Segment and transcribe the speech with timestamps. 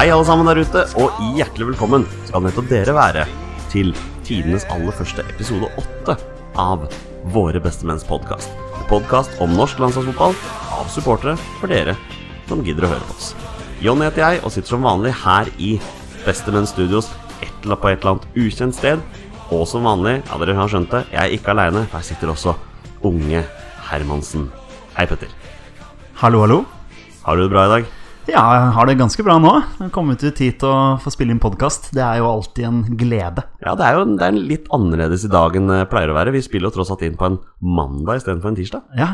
[0.00, 3.26] Hei alle sammen der ute, og hjertelig velkommen skal nettopp dere være
[3.68, 3.90] til
[4.24, 6.14] tidenes aller første episode åtte
[6.56, 6.86] av
[7.34, 8.48] Våre bestemenns podkast.
[8.78, 10.32] En podkast om norsk landslagsfotball
[10.78, 11.98] av supportere for dere
[12.48, 13.28] som gidder å høre på oss.
[13.84, 15.74] Jonny heter jeg, og sitter som vanlig her i
[16.24, 19.06] Bestemenn Studios et eller annet på et eller annet ukjent sted.
[19.52, 22.32] Og som vanlig, ja dere har skjønt det, jeg er ikke aleine, for her sitter
[22.38, 22.56] også
[23.04, 23.44] unge
[23.92, 24.48] Hermansen.
[24.96, 25.28] Hei, Petter.
[26.24, 26.62] Hallo, hallo.
[27.26, 27.96] Har du det bra i dag?
[28.30, 29.50] Ja, jeg har det ganske bra nå.
[29.94, 31.88] Kommet ut hit og få spille inn podkast.
[31.96, 33.42] Det er jo alltid en glede.
[33.64, 36.16] Ja, det er jo det er en litt annerledes i dag enn det pleier å
[36.16, 36.34] være.
[36.36, 38.84] Vi spiller jo tross alt inn på en mandag istedenfor en tirsdag.
[39.00, 39.10] Ja,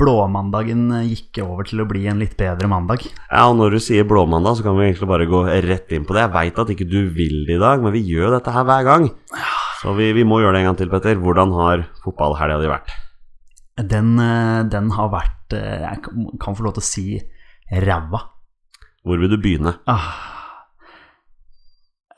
[0.00, 3.04] blåmandagen gikk over til å bli en litt bedre mandag.
[3.28, 6.16] Ja, og når du sier blåmandag, så kan vi egentlig bare gå rett inn på
[6.16, 6.24] det.
[6.24, 8.86] Jeg veit at ikke du vil det i dag, men vi gjør dette her hver
[8.88, 9.10] gang.
[9.82, 11.20] Så vi, vi må gjøre det en gang til, Petter.
[11.20, 12.96] Hvordan har fotballhelga di vært?
[13.92, 17.08] Den, eh, den har vært eh, Jeg kan- kan få lov til å si
[17.70, 18.22] ræva.
[19.06, 19.76] Hvor vil du begynne?
[19.86, 20.10] Ah.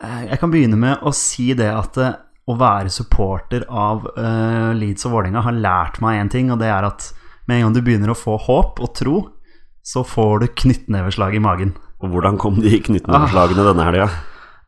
[0.03, 2.17] Eh, Jeg kan begynne med å si det at eh,
[2.49, 6.71] å være supporter av uh, Leeds og Vålerenga har lært meg én ting, og det
[6.73, 7.11] er at
[7.45, 9.19] med en gang du begynner å få håp og tro,
[9.85, 11.75] så får du knyttneveslag i magen.
[12.01, 14.09] Og hvordan kom de knyttneveslagene denne helga?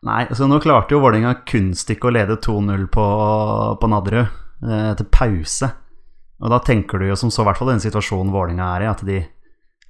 [0.04, 3.06] Nei, så nå klarte jo Vålerenga kunstig å lede 2-0 på,
[3.80, 5.68] på Nadderud eh, etter pause.
[6.40, 8.90] Og da tenker du jo som så, i hvert fall den situasjonen Vålerenga er i,
[8.92, 9.18] at de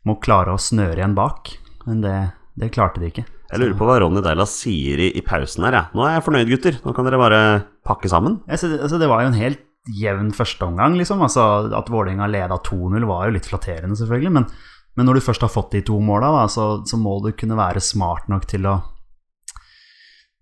[0.09, 1.53] må klare å snøre igjen bak.
[1.87, 2.17] Men det,
[2.61, 3.27] det klarte de ikke.
[3.51, 5.83] Jeg lurer på hva Ronny Deila sier i, i pausen her, ja.
[5.97, 6.77] Nå er jeg fornøyd, gutter.
[6.85, 7.41] Nå kan dere bare
[7.87, 8.39] pakke sammen.
[8.47, 9.65] Jeg det, altså, det var jo en helt
[9.99, 11.23] jevn førsteomgang, liksom.
[11.27, 14.35] Altså, at Vålerenga leda 2-0 var jo litt flatterende, selvfølgelig.
[14.39, 14.47] Men,
[14.95, 17.59] men når du først har fått de to måla, da, så, så må du kunne
[17.59, 18.79] være smart nok til å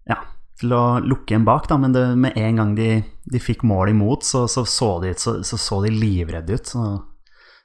[0.09, 0.23] Ja,
[0.61, 1.81] til å lukke igjen bak, da.
[1.81, 2.91] Men det, med en gang de,
[3.25, 6.75] de fikk mål imot, så så, så, de, så, så, så de livredde ut.
[6.75, 6.85] Så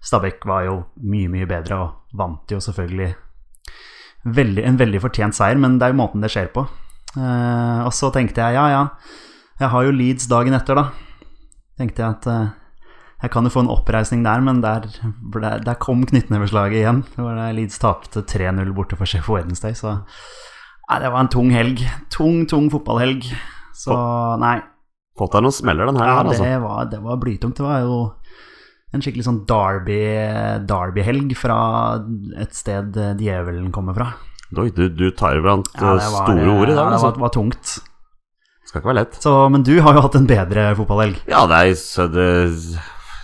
[0.04, 3.14] Stabæk var jo mye, mye bedre og vant jo selvfølgelig
[4.24, 6.66] veldig, en veldig fortjent seier, men det er jo måten det skjer på.
[7.16, 8.84] Eh, og så tenkte jeg ja, ja,
[9.62, 10.86] jeg har jo Leeds dagen etter, da.
[11.80, 12.52] Tenkte jeg at eh,
[13.24, 14.88] jeg kan jo få en oppreisning der, men der,
[15.32, 17.04] der, der kom knyttneveslaget igjen.
[17.16, 20.02] Det var da Leeds tapte 3-0 borte for Sheffield Wednesday, så
[20.90, 21.80] nei, det var en tung helg.
[22.12, 23.30] Tung, tung fotballhelg.
[23.78, 23.96] Så
[24.44, 24.58] nei.
[25.18, 26.44] Fått deg noen smeller den her, Ja, altså.
[26.44, 27.60] det var, det var blytungt.
[27.60, 27.98] Det var jo
[28.94, 31.58] en skikkelig sånn Derby- Derby-helg fra
[32.42, 34.12] et sted eh, djevelen kommer fra.
[34.54, 37.12] Oi, du, du tar iblant Ja, eh, var- store ord i dag, ja, det altså.
[37.16, 37.78] var, var tungt.
[38.70, 39.18] Skal ikke være lett.
[39.22, 41.18] Så, men du har jo hatt en bedre fotballhelg.
[41.30, 42.28] Ja, det er så det,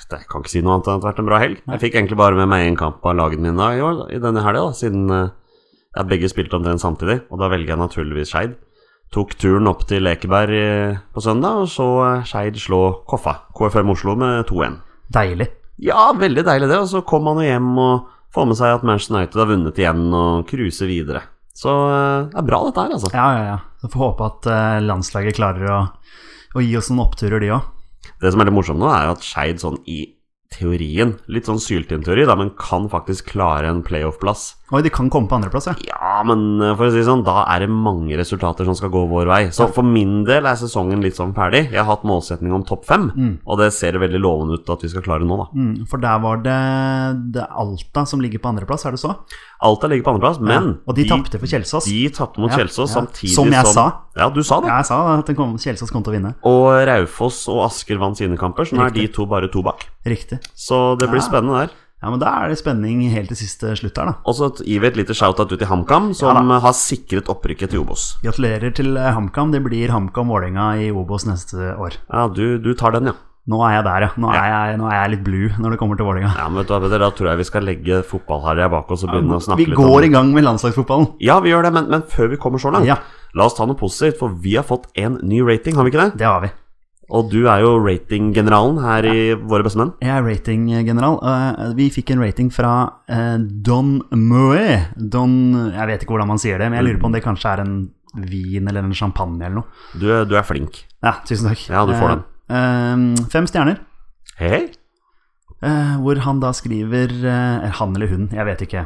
[0.10, 1.62] det Jeg kan ikke si noe annet enn at det har vært en bra helg.
[1.70, 4.42] Jeg fikk egentlig bare med meg én kamp av lagene mine i, år, i denne
[4.46, 5.30] helga, siden jeg
[5.98, 7.20] ja, begge spilte omtrent samtidig.
[7.30, 8.58] Og da velger jeg naturligvis Skeid.
[9.14, 13.90] Tok turen opp til Lekeberg eh, på søndag, og så eh, Skeid slå Koffa, KFM
[13.96, 14.76] Oslo, med 2-1.
[15.14, 15.48] Deilig.
[15.84, 16.80] Ja, veldig deilig det.
[16.84, 19.82] Og så kom han jo hjem og får med seg at Manchester United har vunnet
[19.82, 21.24] igjen og cruiser videre.
[21.56, 23.12] Så eh, det er bra, dette her, altså.
[23.16, 23.58] Ja, ja, ja.
[23.82, 25.80] Så får håpe at eh, landslaget klarer å,
[26.56, 27.68] å gi oss noen oppturer, de òg.
[28.20, 30.02] Det som er litt morsomt nå, er at Skeid sånn i
[30.54, 34.54] teorien, litt sånn syltynteori, da, men kan faktisk klare en playoff-plass.
[34.70, 35.74] Oi, de kan komme på andreplass, ja.
[35.88, 39.02] Ja, men eh, for å si sånn, da er det mange resultater som skal gå
[39.10, 39.40] vår vei.
[39.56, 41.64] Så for min del er sesongen litt sånn ferdig.
[41.72, 43.08] Jeg har hatt målsetning om topp fem,
[43.50, 45.48] og det ser veldig lovende ut at vi skal klare nå, da.
[45.58, 46.60] Mm, for der var det,
[47.34, 49.16] det Alta som ligger på andreplass, er det så?
[49.66, 50.78] Alta ligger på andreplass, men ja.
[50.86, 51.90] Og de, tapte for Kjelsås.
[51.90, 53.02] De tapte mot Ja, Kjelsås ja.
[53.02, 53.90] samtidig Som jeg sa.
[54.20, 54.70] Ja, du sa det.
[54.70, 56.36] Jeg sa at kom, Kjelsås kom til å vinne.
[56.48, 59.88] Og Raufoss og Asker vant sine kamper, så nå er de to bare to bak.
[60.06, 60.44] Riktig.
[60.54, 61.78] Så det blir spennende der.
[62.00, 64.14] Ja, men da er det spenning helt til siste slutt her, da.
[64.24, 67.74] Og så gir vi et lite shout-out ut til HamKam, som Ja har sikret opprykket
[67.74, 68.14] til Obos.
[68.24, 69.52] Gratulerer til eh, HamKam.
[69.52, 71.98] Det blir HamKam-Vålerenga i Obos neste år.
[72.08, 73.18] Ja, du, du tar den, ja.
[73.50, 74.10] Nå er jeg der, ja.
[74.22, 76.32] Nå er jeg, nå er jeg litt blue når det kommer til Vålerenga.
[76.38, 79.12] Ja, men vet du hva, Da tror jeg vi skal legge fotballharja bak oss og
[79.12, 81.12] begynne å snakke Vi litt om går i gang med landslagsfotballen.
[81.26, 83.00] Ja, vi gjør det, men, men før vi kommer så langt, Ja.
[83.36, 86.06] la oss ta noe positivt, for vi har fått en ny rating, har vi ikke
[86.06, 86.20] det?
[86.22, 86.54] Det har vi.
[87.10, 89.96] Og du er jo ratinggeneralen her i Våre bestemenn.
[90.04, 91.18] Jeg er ratinggeneral.
[91.24, 92.74] Uh, vi fikk en rating fra
[93.10, 94.76] eh, Don Moe.
[94.96, 95.34] Don
[95.74, 97.64] Jeg vet ikke hvordan man sier det, men jeg lurer på om det kanskje er
[97.66, 97.80] en
[98.30, 99.80] vin eller en champagne eller noe.
[99.98, 100.84] Du, du er flink.
[101.06, 101.66] Ja, tusen takk.
[101.70, 102.24] Ja, du får den.
[102.50, 103.82] Eh, eh, fem stjerner.
[104.40, 104.70] Hei,
[105.66, 108.86] eh, hvor han da skriver eh, Han eller hun, jeg vet ikke.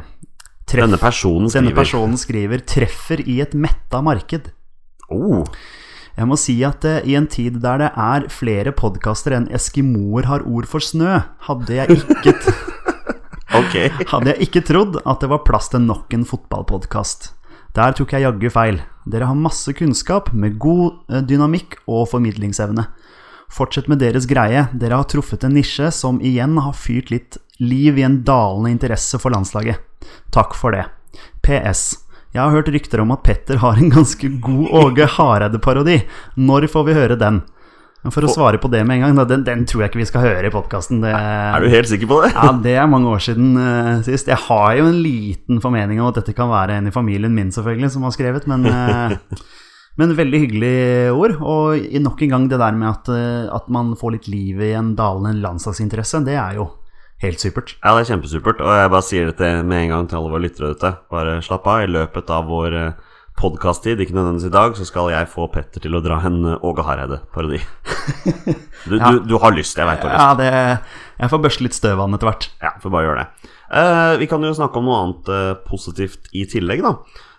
[0.64, 4.48] Treff, Denne personen skriver denne personen skriver 'treffer i et metta marked'.
[5.12, 5.44] oh,
[6.14, 10.28] Jeg må si at eh, i en tid der det er flere podkaster enn eskimoer
[10.30, 11.18] har ord for snø,
[11.48, 12.54] hadde jeg ikke t
[13.58, 13.74] Ok.
[14.10, 17.32] hadde jeg ikke trodd at det var plass til nok en fotballpodkast.
[17.74, 18.80] Der tok jeg jaggu feil.
[19.06, 22.86] Dere har masse kunnskap med god eh, dynamikk og formidlingsevne.
[23.54, 24.66] Fortsett med deres greie.
[24.74, 29.18] Dere har truffet en nisje som igjen har fyrt litt liv i en dalende interesse
[29.22, 29.78] for landslaget.
[30.34, 30.86] Takk for det.
[31.46, 32.03] PS.
[32.34, 36.00] Jeg har hørt rykter om at Petter har en ganske god Åge Hareide-parodi.
[36.34, 37.44] Når får vi høre den?
[38.10, 40.24] For å svare på det med en gang, den, den tror jeg ikke vi skal
[40.26, 40.98] høre i podkasten.
[41.06, 42.32] Er du helt sikker på det?
[42.34, 44.28] Ja, det er mange år siden uh, sist.
[44.28, 47.54] Jeg har jo en liten formening om at dette kan være en i familien min,
[47.54, 49.14] selvfølgelig, som har skrevet, men uh,
[49.94, 50.76] Men veldig hyggelig
[51.14, 51.36] ord.
[51.38, 54.58] Og i nok en gang det der med at, uh, at man får litt liv
[54.58, 56.72] i en dalende landslagsinteresse, det er jo
[57.24, 57.74] helt supert.
[57.80, 60.44] Ja, det er kjempesupert, og jeg bare sier dette med en gang til alle våre
[60.46, 60.92] lyttere ute.
[61.12, 61.82] Bare slapp av.
[61.84, 62.78] I løpet av vår
[63.40, 66.66] podkast-tid, ikke nødvendigvis i dag, så skal jeg få Petter til å dra en eh,
[66.66, 67.60] Åge Hareide-parodi.
[68.84, 69.08] Du, Ja.
[69.10, 70.22] du, du har lyst, jeg veit du har lyst.
[70.22, 72.46] Ja, det, jeg får børste litt støv av den etter hvert.
[72.60, 73.52] Ja, får bare gjøre det.
[73.74, 76.92] Uh, vi kan jo snakke om noe annet uh, positivt i tillegg, da.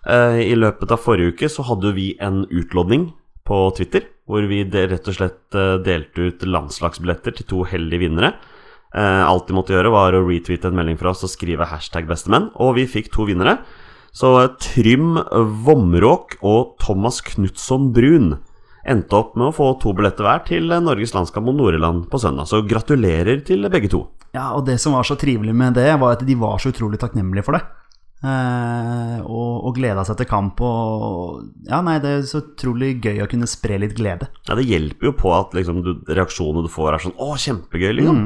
[0.10, 3.12] Uh, I løpet av forrige uke så hadde vi en utlodning
[3.46, 8.32] på Twitter, hvor vi rett og slett eh, delte ut landslagsbilletter til to heldige vinnere.
[8.96, 12.08] Eh, alt de måtte gjøre, var å retweete en melding fra oss og skrive hashtag
[12.08, 13.58] bestemenn, og vi fikk to vinnere.
[14.16, 15.18] Så eh, Trym
[15.66, 18.38] Vområk og Thomas Knutson Brun
[18.86, 22.22] endte opp med å få to billetter hver til eh, Norges landskamp mot Nord-Irland på
[22.22, 22.48] søndag.
[22.48, 24.06] Så gratulerer til begge to.
[24.36, 27.00] Ja, og det som var så trivelig med det, var at de var så utrolig
[27.02, 27.66] takknemlige for det.
[28.26, 30.62] Eh, og, og gleda seg til kamp.
[30.64, 34.30] Og ja, nei, det er så utrolig gøy å kunne spre litt glede.
[34.48, 37.94] Ja, Det hjelper jo på at liksom, du, reaksjonene du får, er sånn 'Å, kjempegøy',
[38.00, 38.24] liksom.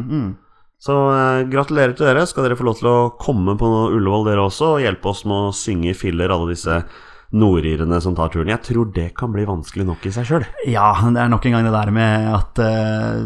[0.79, 2.25] Så eh, gratulerer til dere.
[2.29, 5.49] Skal dere få lov til å komme på Ullevål, dere også, og hjelpe oss med
[5.49, 6.81] å synge i filler alle disse
[7.29, 8.49] nordirene som tar turen.
[8.49, 10.45] Jeg tror det kan bli vanskelig nok i seg sjøl.
[10.69, 13.19] Ja, det er nok en gang det der med at eh,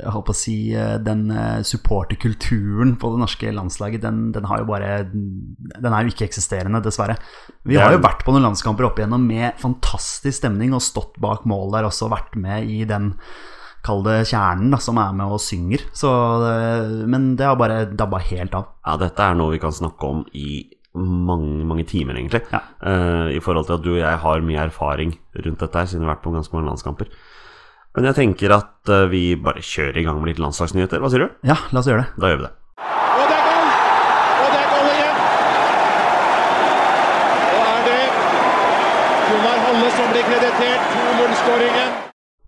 [0.00, 4.48] Jeg holdt på å si eh, Den eh, supporterkulturen på det norske landslaget, den, den
[4.50, 7.20] har jo bare Den er jo ikke eksisterende, dessverre.
[7.68, 11.46] Vi har jo vært på noen landskamper opp igjennom med fantastisk stemning og stått bak
[11.48, 13.12] mål der også, vært med i den
[13.86, 15.86] Kall det kjernen da, som er med og synger.
[15.96, 16.10] Så,
[17.08, 18.74] men det har bare dabba helt av.
[18.84, 22.42] Ja, dette er noe vi kan snakke om i mange, mange timer, egentlig.
[22.52, 22.60] Ja.
[22.82, 25.14] Uh, I forhold til at du og jeg har mye erfaring
[25.46, 27.12] rundt dette her, siden vi har vært på ganske mange landskamper.
[27.96, 31.02] Men jeg tenker at uh, vi bare kjører i gang med litt landslagsnyheter.
[31.02, 31.38] Hva sier du?
[31.46, 32.20] Ja, la oss gjøre det.
[32.20, 32.52] Da gjør vi det.
[32.90, 33.72] Og det er goal!
[34.42, 35.16] Og det er goal igjen!
[37.54, 37.98] Og er det
[39.30, 41.99] Gunnar Halle som blir kreditert 2-0-skåringen.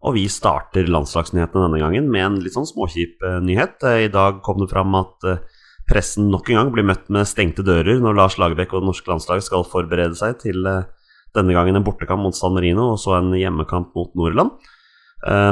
[0.02, 3.78] Og vi starter landslagsnyhetene denne gangen med en litt sånn småkjip eh, nyhet.
[3.87, 5.43] Eh, I dag kom det fram at eh,
[5.87, 9.12] pressen nok en gang blir møtt med stengte dører når Lars Lagerbäck og det norske
[9.12, 13.31] landslaget skal forberede seg til denne gangen en bortekamp mot San Marino og så en
[13.37, 14.54] hjemmekamp mot Nordland.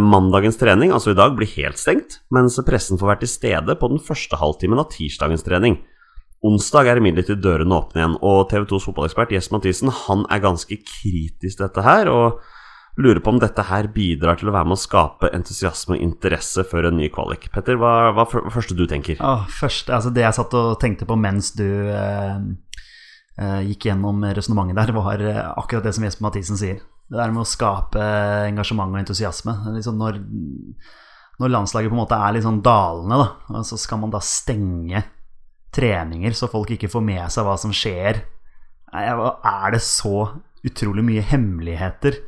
[0.02, 3.90] Mandagens trening, altså i dag, blir helt stengt, mens pressen får være til stede på
[3.92, 5.76] den første halvtimen av tirsdagens trening.
[6.46, 10.78] Onsdag er imidlertid dørene åpne igjen, og TV 2s fotballekspert Jess Mathisen han er ganske
[10.80, 12.40] kritisk til dette her, og
[12.96, 16.64] lurer på om dette her bidrar til å være med å skape entusiasme og interesse
[16.68, 17.48] før en ny kvalik.
[17.54, 19.20] Petter, hva er det første du tenker?
[19.22, 22.40] Åh, først, altså det jeg satt og tenkte på mens du eh,
[23.38, 26.82] eh, gikk gjennom resonnementet der, var eh, akkurat det som Jesper Mathisen sier.
[27.10, 28.02] Det der med å skape
[28.48, 29.54] engasjement og entusiasme.
[29.76, 30.20] Liksom når,
[31.42, 35.02] når landslaget på en måte er litt sånn dalende, da, så skal man da stenge
[35.74, 38.22] treninger så folk ikke får med seg hva som skjer.
[38.90, 40.26] Er det så
[40.66, 42.18] utrolig mye hemmeligheter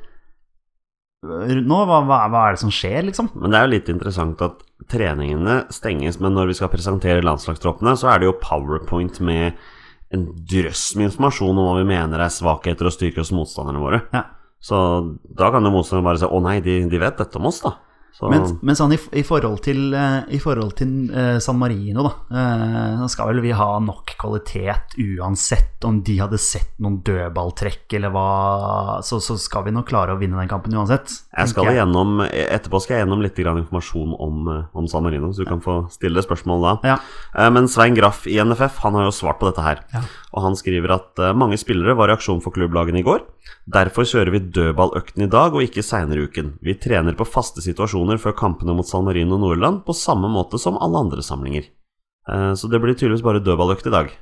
[1.23, 1.79] nå?
[1.87, 3.31] Hva, hva, hva er det som skjer, liksom?
[3.39, 7.95] Men det er jo litt interessant at treningene stenges, men når vi skal presentere landslagstroppene,
[7.99, 9.59] så er det jo powerpoint med
[10.13, 14.03] en drøss med informasjon om hva vi mener er svakheter og styrker hos motstanderne våre.
[14.13, 14.27] Ja.
[14.63, 14.77] Så
[15.27, 17.79] da kan jo motstanderne bare si 'Å nei, de, de vet dette om oss', da.
[18.21, 22.13] Men, men sånn i, i forhold til, eh, i forhold til uh, San Marino, da,
[23.01, 28.13] uh, skal vel vi ha nok kvalitet uansett om de hadde sett noen dødballtrekk eller
[28.15, 28.27] hva,
[29.03, 31.11] så, så skal vi nok klare å vinne den kampen uansett.
[31.33, 35.43] jeg skal gjennom, etterpå skal jeg gjennom litt grann informasjon om, om San Marino, så
[35.43, 36.75] du kan få stille spørsmål da.
[36.93, 36.99] Ja.
[37.35, 39.83] Uh, Men Svein Graff i NFF han har jo svart på dette her.
[39.97, 40.05] Ja.
[40.33, 43.21] Og han skriver at eh, mange spillere var i aksjon for klubblagene i går.
[43.73, 46.55] Derfor kjører vi dødballøkten i dag og ikke seinere i uken.
[46.65, 50.81] Vi trener på faste situasjoner før kampene mot San Marino Nordland på samme måte som
[50.81, 51.69] alle andre samlinger.
[52.29, 54.13] Eh, Så det blir tydeligvis bare dødballøkt i dag.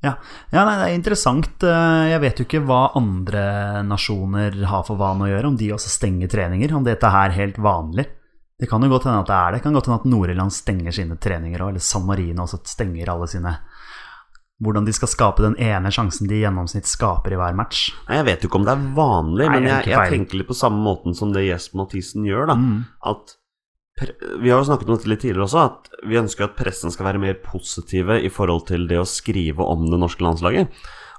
[0.00, 0.14] Ja,
[0.48, 1.50] ja nei, det er interessant.
[1.66, 5.74] Eh, Jeg vet jo ikke hva andre nasjoner har for vane å gjøre, om de
[5.74, 8.06] også stenger treninger, om dette er helt vanlig.
[8.60, 9.58] Det kan jo godt hende at det er det.
[9.58, 13.08] Det kan godt hende at Nord-Irland stenger sine treninger òg, eller San Marino også stenger
[13.08, 13.54] alle sine
[14.60, 17.90] Hvordan de skal skape den ene sjansen de i gjennomsnitt skaper i hver match.
[18.08, 20.36] Nei, Jeg vet jo ikke om det er vanlig, Nei, men jeg jeg, jeg tenker
[20.42, 22.46] litt på samme måten som det Jesper Mathisen gjør.
[22.52, 22.84] da Mm.
[23.08, 23.36] At
[24.40, 27.04] Vi har jo snakket om dette litt tidligere også, at vi ønsker at pressen skal
[27.04, 30.68] være mer positive i forhold til det å skrive om det norske landslaget.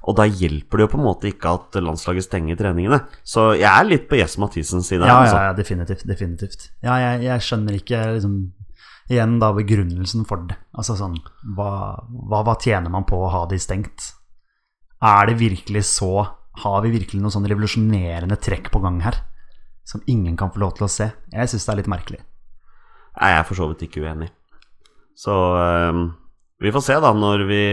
[0.09, 3.03] Og da hjelper det jo på en måte ikke at landslaget stenger treningene.
[3.23, 5.05] Så jeg er litt på Jesper Mathisens side.
[5.05, 5.35] Ja, altså.
[5.37, 6.07] ja, ja, definitivt.
[6.09, 6.71] definitivt.
[6.81, 8.39] Ja, jeg, jeg skjønner ikke liksom
[9.11, 10.55] Igjen da begrunnelsen for det.
[10.77, 11.17] Altså sånn
[11.55, 11.71] Hva,
[12.07, 14.13] hva, hva tjener man på å ha de stengt?
[15.03, 16.11] Er det virkelig så
[16.61, 19.19] Har vi virkelig noe sånn revolusjonerende trekk på gang her?
[19.87, 21.09] Som ingen kan få lov til å se?
[21.33, 22.21] Jeg syns det er litt merkelig.
[23.17, 24.29] Nei, jeg er for så vidt ikke uenig.
[25.17, 26.03] Så ehm,
[26.61, 27.63] vi får se da når vi,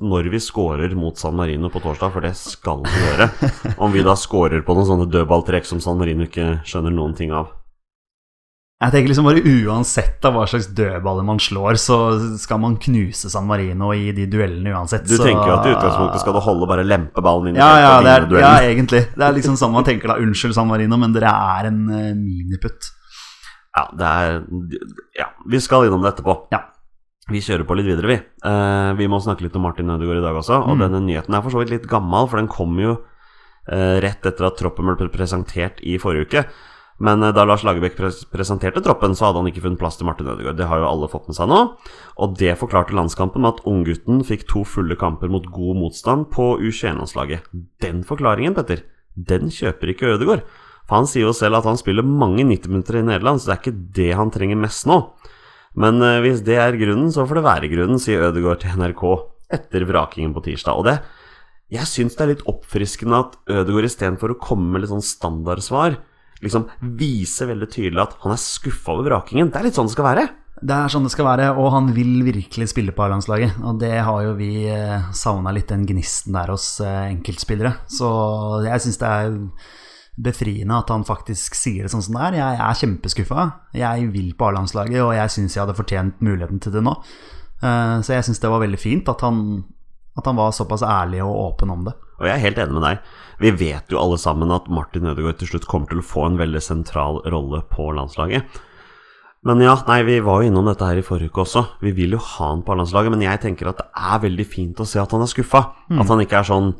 [0.00, 3.28] når vi scorer mot San Marino på torsdag, for det skal vi gjøre.
[3.84, 7.34] Om vi da scorer på noen sånne dødballtrekk som San Marino ikke skjønner noen ting
[7.36, 7.52] av.
[8.82, 11.98] Jeg tenker liksom bare Uansett av hva slags dødballer man slår, så
[12.40, 15.04] skal man knuse San Marino i de duellene uansett.
[15.06, 15.22] Du så...
[15.28, 18.16] tenker jo at i utgangspunktet skal du holde bare lempe ballen inn ja, ja, det
[18.16, 19.04] er, ja, egentlig.
[19.14, 20.18] Det er liksom sånn man tenker da.
[20.22, 22.90] Unnskyld, San Marino, men dere er en uh, miniputt.
[23.76, 24.42] Ja, det er
[25.20, 26.36] Ja, vi skal innom det etterpå.
[26.52, 26.64] Ja.
[27.30, 28.18] Vi kjører på litt videre, vi.
[28.42, 30.58] Uh, vi må snakke litt om Martin Ødegaard i dag også.
[30.66, 30.82] Og Mm.
[30.88, 34.50] denne nyheten er for så vidt litt gammel, for den kom jo uh, rett etter
[34.50, 36.44] at troppen ble presentert i forrige uke.
[37.02, 37.98] Men eh, da Lars Lagerbäck
[38.32, 40.58] presenterte troppen, så hadde han ikke funnet plass til Martin Ødegaard.
[40.60, 41.60] Det har jo alle fått med seg nå.
[42.22, 46.54] Og det forklarte landskampen med at unggutten fikk to fulle kamper mot god motstand på
[46.62, 47.50] U21-landslaget.
[47.82, 48.84] Den forklaringen, Petter,
[49.16, 50.46] den kjøper ikke Ødegaard.
[50.86, 53.54] For han sier jo selv at han spiller mange 90 minutter i Nederland, så det
[53.54, 54.98] er ikke det han trenger mest nå.
[55.78, 59.04] Men eh, hvis det er grunnen, så får det være grunnen, sier Ødegaard til NRK
[59.52, 60.78] etter vrakingen på tirsdag.
[60.78, 61.00] Og det
[61.72, 65.96] Jeg syns det er litt oppfriskende at Ødegaard istedenfor å komme med litt sånn standardsvar,
[66.42, 66.68] liksom
[66.98, 69.50] viser veldig tydelig at han er skuffa over vrakingen.
[69.52, 70.28] Det er litt sånn det skal være.
[70.62, 73.56] Det er sånn det skal være, og han vil virkelig spille på A-landslaget.
[73.66, 77.72] Og det har jo vi eh, savna litt, den gnisten der hos eh, enkeltspillere.
[77.90, 78.10] Så
[78.66, 79.32] jeg syns det er
[80.22, 82.36] befriende at han faktisk sier det sånn som det er.
[82.38, 83.46] Jeg er kjempeskuffa.
[83.80, 86.94] Jeg vil på A-landslaget, og jeg syns jeg hadde fortjent muligheten til det nå.
[87.62, 89.64] Eh, Så jeg syns det var veldig fint at han,
[90.18, 91.94] at han var såpass ærlig og åpen om det.
[92.20, 93.06] Og jeg er helt enig med deg.
[93.42, 96.38] Vi vet jo alle sammen at Martin Ødegaard til slutt kommer til å få en
[96.38, 98.60] veldig sentral rolle på landslaget.
[99.42, 101.64] Men ja, nei, vi var jo innom dette her i forrige uke også.
[101.82, 104.82] Vi vil jo ha han på landslaget, men jeg tenker at det er veldig fint
[104.82, 105.64] å se at han er skuffa.
[105.90, 106.70] At han ikke er sånn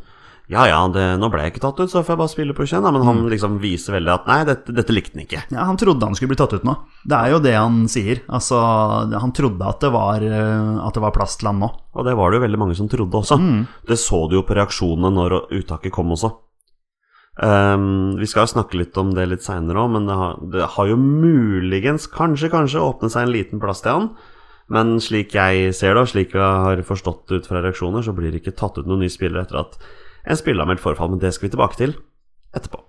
[0.53, 2.67] Ja ja, det, nå ble jeg ikke tatt ut, så får jeg bare spille på
[2.67, 2.89] U21.
[2.93, 5.45] Men han liksom viser veldig at nei, dette, dette likte han ikke.
[5.55, 6.77] Ja, Han trodde han skulle bli tatt ut nå.
[7.09, 8.21] Det er jo det han sier.
[8.29, 8.61] Altså,
[9.17, 11.73] Han trodde at det var, eh, at det var plass til han nå.
[11.97, 13.41] Og det var det jo veldig mange som trodde også.
[13.89, 16.35] Det så du jo på reaksjonene når uttaket kom også.
[17.33, 20.67] Um, vi skal jo snakke litt om det litt seinere òg, men det har, det
[20.75, 24.11] har jo muligens, kanskje, kanskje, åpnet seg en liten plass til han.
[24.73, 28.13] Men slik jeg ser det, og slik jeg har forstått det ut fra reaksjoner, så
[28.17, 29.81] blir det ikke tatt ut noen nye spillere etter at
[30.27, 31.13] en spiller har meldt forfall.
[31.15, 31.97] Men det skal vi tilbake til
[32.57, 32.83] etterpå.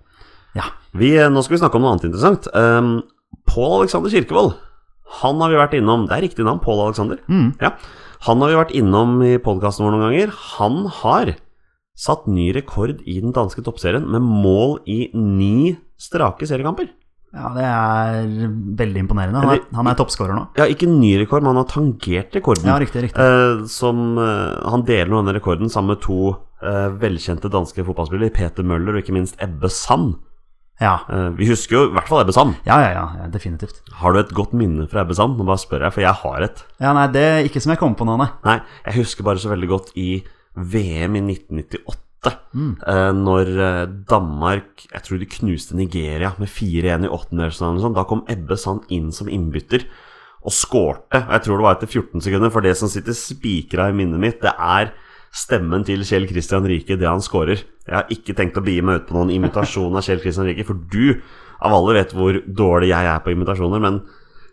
[0.54, 0.68] Ja.
[0.94, 2.48] Vi, nå skal vi snakke om noe annet interessant.
[2.54, 3.02] Um,
[3.50, 4.54] Pål Alexander Kirkevold.
[5.20, 6.06] Han har vi vært innom.
[6.08, 7.20] Det er riktig navn, Pål Alexander.
[7.62, 7.74] Ja.
[8.24, 10.34] Han har vi vært innom i podkasten vår noen ganger.
[10.56, 11.34] Han har
[11.98, 16.88] satt ny rekord i den danske toppserien med mål i ni strake seriekamper.
[17.34, 19.40] Ja, Det er veldig imponerende.
[19.42, 20.44] Han er, han er toppskårer nå.
[20.58, 22.68] Ja, ikke ny rekord, men han har tangert rekorden.
[22.70, 23.18] Ja, riktig, riktig.
[23.18, 26.53] Eh, som eh, Han deler nå denne rekorden sammen med to eh,
[27.00, 30.14] velkjente danske fotballspiller Peter Møller og ikke minst Ebbe Sand.
[30.82, 30.98] Ja.
[31.08, 32.56] Eh, vi husker jo i hvert fall Ebbe Sand.
[32.66, 33.80] Ja, ja, ja, definitivt.
[34.00, 35.36] Har du et godt minne fra Ebbe Sand?
[35.38, 36.64] Nå bare spør jeg, for jeg har et.
[36.82, 38.30] Ja, Nei, det er ikke som jeg kommer på nå, nei.
[38.46, 38.56] Nei,
[38.88, 40.08] jeg husker bare så veldig godt i
[40.54, 42.00] VM i 1998.
[42.24, 42.78] Mm.
[43.20, 47.82] når eh, Danmark Jeg tror de knuste Nigeria med 4-1 i åttendedelsfinalen.
[47.82, 47.96] Sånn.
[47.98, 49.84] Da kom Ebbe Sand inn som innbytter
[50.44, 51.20] og skårte.
[51.20, 54.40] Jeg tror det var etter 14 sekunder, for det som sitter spikra i minnet mitt,
[54.40, 54.94] det er
[55.34, 57.64] stemmen til Kjell Kristian Rike, det han scorer.
[57.84, 60.66] Jeg har ikke tenkt å begi meg ut på noen imitasjon av Kjell Kristian Rike,
[60.68, 61.16] for du
[61.64, 63.82] av alle vet hvor dårlig jeg er på imitasjoner.
[63.82, 63.98] Men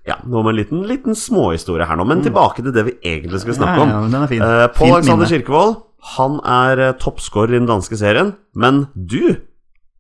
[0.08, 2.08] ja, nå med en liten, liten småhistorie her nå.
[2.10, 3.94] Men tilbake til det vi egentlig skulle snakke om.
[3.94, 4.44] ja, er fin.
[4.46, 5.30] Eh, Pål Alexander.
[5.30, 5.78] Kirkevold,
[6.18, 8.34] han er uh, toppskårer i den danske serien.
[8.58, 9.38] Men du,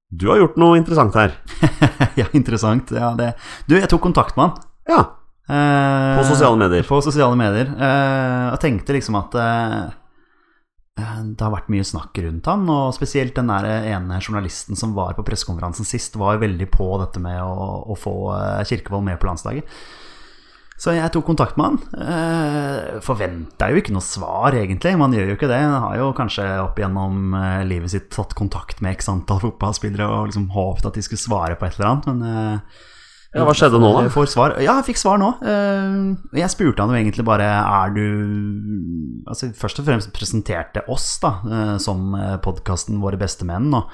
[0.09, 1.37] du har gjort noe interessant her.
[2.21, 2.93] ja, interessant.
[2.95, 3.35] Ja, det.
[3.69, 4.69] Du, jeg tok kontakt med han.
[4.89, 5.01] Ja,
[5.51, 6.83] Eh, På sosiale medier.
[6.87, 7.71] På sosiale medier.
[7.75, 9.89] Eh, og tenkte liksom at eh, eh,
[10.99, 15.15] det har vært mye snakk rundt han, og spesielt den der ene journalisten som var
[15.17, 19.29] på pressekonferansen sist, var veldig på dette med å, å få eh, Kirkevold med på
[19.29, 19.75] landslaget.
[20.81, 22.05] Så jeg tok kontakt med han.
[22.09, 24.95] Eh, Forventa jo ikke noe svar, egentlig.
[24.97, 25.59] Man gjør jo ikke det.
[25.61, 30.07] Han har jo kanskje opp gjennom eh, livet sitt tatt kontakt med x antall fotballspillere
[30.09, 32.81] og liksom håpet at de skulle svare på et eller annet, men eh,
[33.31, 34.01] Ja, hva skjedde nå, da?
[34.03, 34.53] jeg får svar.
[34.59, 35.29] Ja, jeg fikk svar nå.
[35.39, 38.01] Eh, Jeg spurte han jo egentlig bare Er du
[39.31, 42.11] Altså Først og fremst presenterte oss da eh, som
[42.43, 43.87] podkasten Våre beste menn, og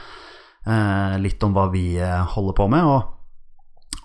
[0.66, 2.88] eh, litt om hva vi eh, holder på med.
[2.90, 3.14] Og,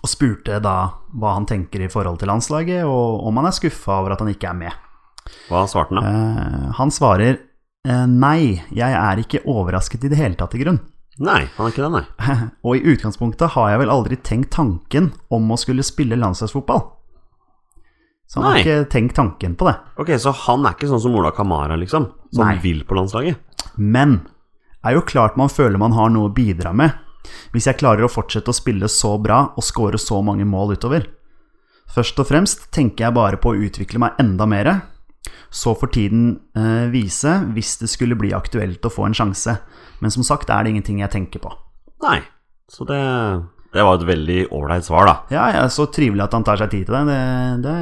[0.03, 0.75] og spurte da
[1.17, 4.29] hva han tenker i forhold til landslaget, og om han er skuffa over at han
[4.33, 4.79] ikke er med.
[5.49, 6.13] hva svarte han da?
[6.13, 10.81] Eh, Han svarer eh, nei, jeg er ikke overrasket i det hele tatt, i grunn.
[11.21, 12.35] Nei, han er ikke det, nei.
[12.65, 16.81] Og i utgangspunktet har jeg vel aldri tenkt tanken om å skulle spille landslagsfotball.
[18.25, 18.51] Så han Nei.
[18.55, 19.75] har ikke tenkt tanken på det.
[20.01, 22.07] Ok, Så han er ikke sånn som Ola Kamara, liksom?
[22.33, 22.55] Som Nei.
[22.63, 23.37] vil på landslaget?
[23.77, 24.23] Men
[24.83, 26.95] er jo klart man føler man har noe å bidra med.
[27.53, 31.05] Hvis jeg klarer å fortsette å spille så bra og score så mange mål utover.
[31.93, 34.71] Først og fremst tenker jeg bare på å utvikle meg enda mer.
[35.53, 36.27] Så får tiden
[36.57, 39.57] eh, vise hvis det skulle bli aktuelt å få en sjanse.
[40.03, 41.53] Men som sagt er det ingenting jeg tenker på.
[42.03, 42.19] Nei.
[42.73, 42.99] Så det,
[43.73, 45.13] det var et veldig ålreit svar, da.
[45.33, 47.03] Ja, ja, så trivelig at han tar seg tid til det.
[47.09, 47.21] det.
[47.63, 47.73] Det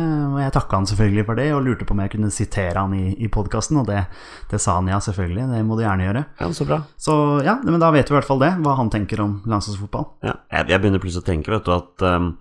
[0.42, 3.12] jeg takka han selvfølgelig for det, og lurte på om jeg kunne sitere han i,
[3.20, 4.06] i podkasten, og det,
[4.52, 5.50] det sa han ja, selvfølgelig.
[5.52, 6.24] Det må du gjerne gjøre.
[6.40, 6.80] Ja, Så bra.
[6.96, 7.16] Så
[7.48, 10.08] ja, men da vet vi i hvert fall det, hva han tenker om landslagsfotball.
[10.28, 10.38] Ja.
[10.54, 12.34] Jeg, jeg begynner plutselig å tenke, vet du, at um,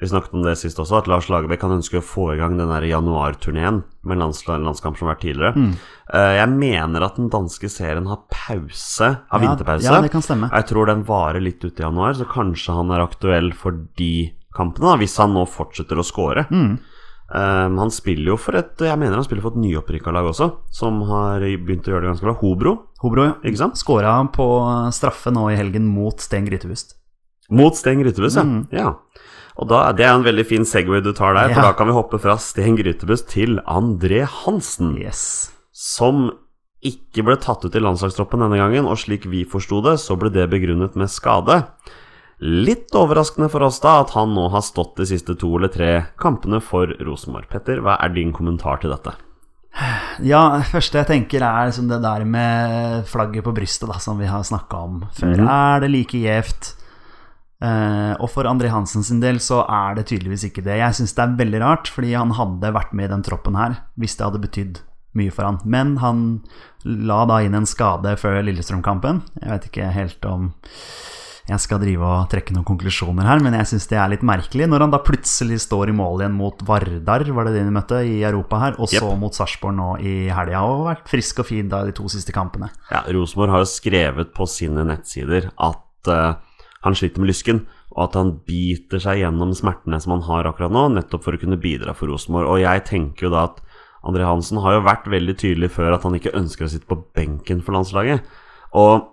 [0.00, 2.54] vi snakket om det sist også, at Lars Lagerbäck kan ønske å få i gang
[2.58, 5.54] den januarturneen med lands, landskamp som har vært tidligere.
[5.58, 5.72] Mm.
[6.14, 9.84] Eh, jeg mener at den danske serien har pause, har Ja, vinterpause.
[9.88, 10.50] ja, det kan stemme.
[10.54, 14.32] Jeg tror den varer litt ut i januar, så kanskje han er aktuell for de
[14.54, 16.46] kampene, da, hvis han nå fortsetter å score.
[16.50, 16.78] Mm.
[17.28, 20.46] Um, han spiller jo for et Jeg mener han spiller for et nyopprykka lag også,
[20.72, 22.32] som har begynt å gjøre det ganske bra.
[22.40, 23.76] Hobro, Hobro ikke sant?
[23.76, 24.46] skåra på
[24.96, 26.94] straffe nå i helgen mot Sten Grytebust.
[27.50, 28.44] Mot Sten Grytebust, ja.
[28.46, 28.62] Mm.
[28.72, 28.94] ja.
[29.58, 31.96] Og da, Det er en veldig fin Segway du tar der, for da kan vi
[31.96, 35.50] hoppe fra Sten Grytebust til André Hansen, Yes.
[35.72, 36.30] som
[36.84, 40.30] ikke ble tatt ut i landslagstroppen denne gangen, og slik vi forsto det, så ble
[40.30, 41.64] det begrunnet med skade.
[42.40, 45.88] Litt overraskende for oss da at han nå har stått de siste to eller tre
[46.22, 47.48] kampene for Rosenborg.
[47.50, 49.16] Petter, hva er din kommentar til dette?
[50.22, 54.18] Ja, det første jeg tenker er liksom det der med flagget på brystet, da, som
[54.22, 55.34] vi har snakka om før.
[55.34, 55.48] Mhm.
[55.50, 56.74] Er det like gjevt?
[57.58, 60.78] Eh, og for André Hansen sin del så er det tydeligvis ikke det.
[60.78, 63.80] Jeg syns det er veldig rart, fordi han hadde vært med i den troppen her
[63.98, 64.82] hvis det hadde betydd
[65.18, 65.60] mye for han.
[65.66, 66.24] Men han
[66.86, 69.24] la da inn en skade før Lillestrøm-kampen.
[69.42, 70.52] Jeg vet ikke helt om
[71.48, 74.66] jeg skal drive og trekke noen konklusjoner her, men jeg syns det er litt merkelig
[74.68, 78.02] når han da plutselig står i mål igjen mot Vardar, var det det de møtte,
[78.04, 81.70] i Europa her, og så mot Sarpsborg nå i helga, og vært frisk og fin
[81.72, 82.68] da de to siste kampene.
[82.92, 86.36] Ja, Rosenborg har jo skrevet på sine nettsider at eh,
[86.86, 87.64] han sliter med lysken,
[87.96, 91.42] og at han biter seg gjennom smertene som han har akkurat nå, nettopp for å
[91.42, 92.50] kunne bidra for Rosenborg.
[92.52, 93.62] Og jeg tenker jo da at
[94.06, 97.00] André Hansen har jo vært veldig tydelig før at han ikke ønsker å sitte på
[97.16, 98.22] benken for landslaget.
[98.78, 99.08] Og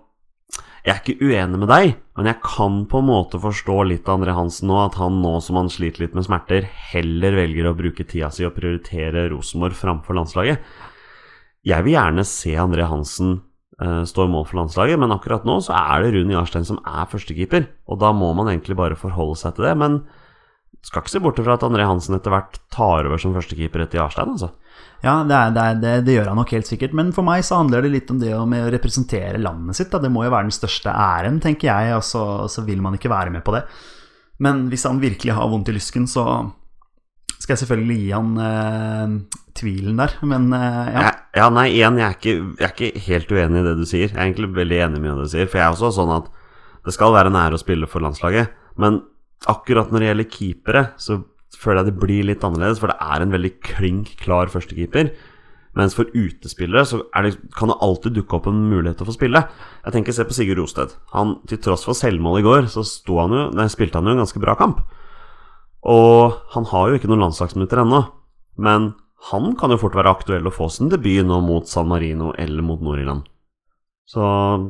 [0.86, 4.20] jeg er ikke uenig med deg, men jeg kan på en måte forstå litt av
[4.20, 7.74] André Hansen nå, at han nå som han sliter litt med smerter, heller velger å
[7.74, 10.62] bruke tida si og prioritere Rosenborg framfor landslaget.
[11.66, 13.40] Jeg vil gjerne se André Hansen
[13.82, 16.78] eh, stå i mål for landslaget, men akkurat nå så er det Rune Jarstein som
[16.84, 19.74] er førstekeeper, og da må man egentlig bare forholde seg til det.
[19.82, 20.00] Men
[20.86, 23.98] skal ikke se bort fra at André Hansen etter hvert tar over som førstekeeper etter
[24.00, 24.52] Jarstein, altså.
[25.04, 27.44] Ja, det, er, det, er, det, det gjør han nok helt sikkert, men for meg
[27.46, 29.90] så handler det litt om det med å representere landet sitt.
[29.92, 30.00] Da.
[30.02, 33.12] Det må jo være den største æren, tenker jeg, og så, så vil man ikke
[33.12, 33.66] være med på det.
[34.42, 36.26] Men hvis han virkelig har vondt i lysken, så
[37.36, 39.14] skal jeg selvfølgelig gi han eh,
[39.58, 41.12] tvilen der, men eh, ja.
[41.36, 44.06] Ja, nei, igjen, jeg er, ikke, jeg er ikke helt uenig i det du sier.
[44.08, 46.30] Jeg er egentlig veldig enig med det du sier, for jeg er også sånn at
[46.86, 49.02] det skal være en ære å spille for landslaget, men
[49.52, 51.18] akkurat når det gjelder keepere, så
[51.56, 55.12] føler jeg det blir litt annerledes, for det er en veldig klink klar førstekeeper.
[55.76, 59.16] Mens for utespillere så det, kan det alltid dukke opp en mulighet til å få
[59.18, 59.42] spille.
[59.84, 60.94] Jeg tenker Se på Sigurd Rosted.
[61.12, 62.84] Han, til tross for selvmål i går, så
[63.20, 64.80] han jo, nei, spilte han jo en ganske bra kamp.
[65.86, 68.02] Og han har jo ikke noen landslagsminutter ennå,
[68.58, 68.92] men
[69.30, 72.62] han kan jo fort være aktuell å få sin debut nå mot San Marino eller
[72.66, 73.26] mot Nord-Irland.
[74.06, 74.22] Så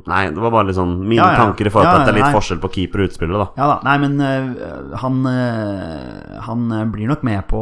[0.08, 1.40] nei, det var bare litt sånn mine Ja, ja.
[1.42, 2.36] tanker i forhold til Ja, at det er litt nei.
[2.38, 3.46] forskjell på keeper og utspiller, da.
[3.60, 7.60] Ja da, nei, men uh, han, uh, han øh, blir nok med på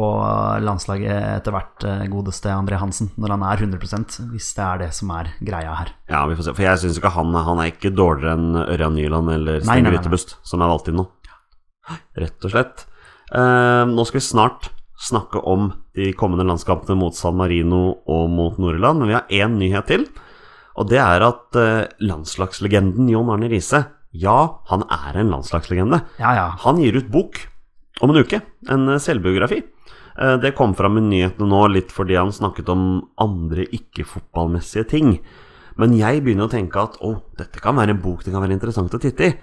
[0.63, 4.89] landslaget etter hvert, uh, godeste André Hansen, når han er 100 hvis det er det
[4.95, 5.91] som er greia her.
[6.07, 6.55] Ja, vi får se.
[6.55, 9.91] For jeg syns ikke han, han er ikke dårligere enn Ørjan Nyland eller Sten.
[9.91, 11.09] Grytebust, som er valgt inn nå.
[12.15, 12.87] Rett og slett.
[13.33, 14.69] Eh, nå skal vi snart
[15.05, 19.57] snakke om de kommende landskampene mot San Marino og mot Nord-Irland, men vi har én
[19.59, 20.05] nyhet til.
[20.75, 23.85] Og det er at eh, landslagslegenden John Arne Riise,
[24.15, 24.37] ja,
[24.69, 26.01] han er en landslagslegende.
[26.21, 26.49] Ja, ja.
[26.63, 27.41] Han gir ut bok
[28.03, 29.63] om en uke, en eh, selvbiografi.
[30.19, 32.85] Eh, Det kom fram i nyhetene nå litt fordi han snakket om
[33.19, 35.17] andre ikke-fotballmessige ting.
[35.75, 38.55] Men jeg begynner å tenke at å, dette kan være en bok det kan være
[38.55, 39.33] interessant å titte i.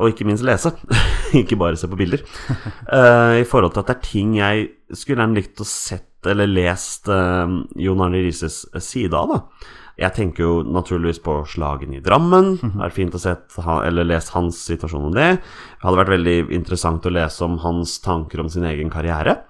[0.00, 0.72] Og ikke minst lese.
[1.40, 2.24] ikke bare se på bilder.
[2.88, 6.48] Uh, I forhold til at det er ting jeg skulle gjerne likt å sett eller
[6.50, 7.48] lest uh,
[7.80, 9.36] Jon Arne Rises side av.
[9.36, 12.54] da jeg tenker jo naturligvis på slagene i Drammen.
[12.62, 15.34] Det er fint å sett, eller lest hans situasjon om det.
[15.36, 19.42] Det hadde vært veldig interessant å lese om hans tanker om sin egen karriere.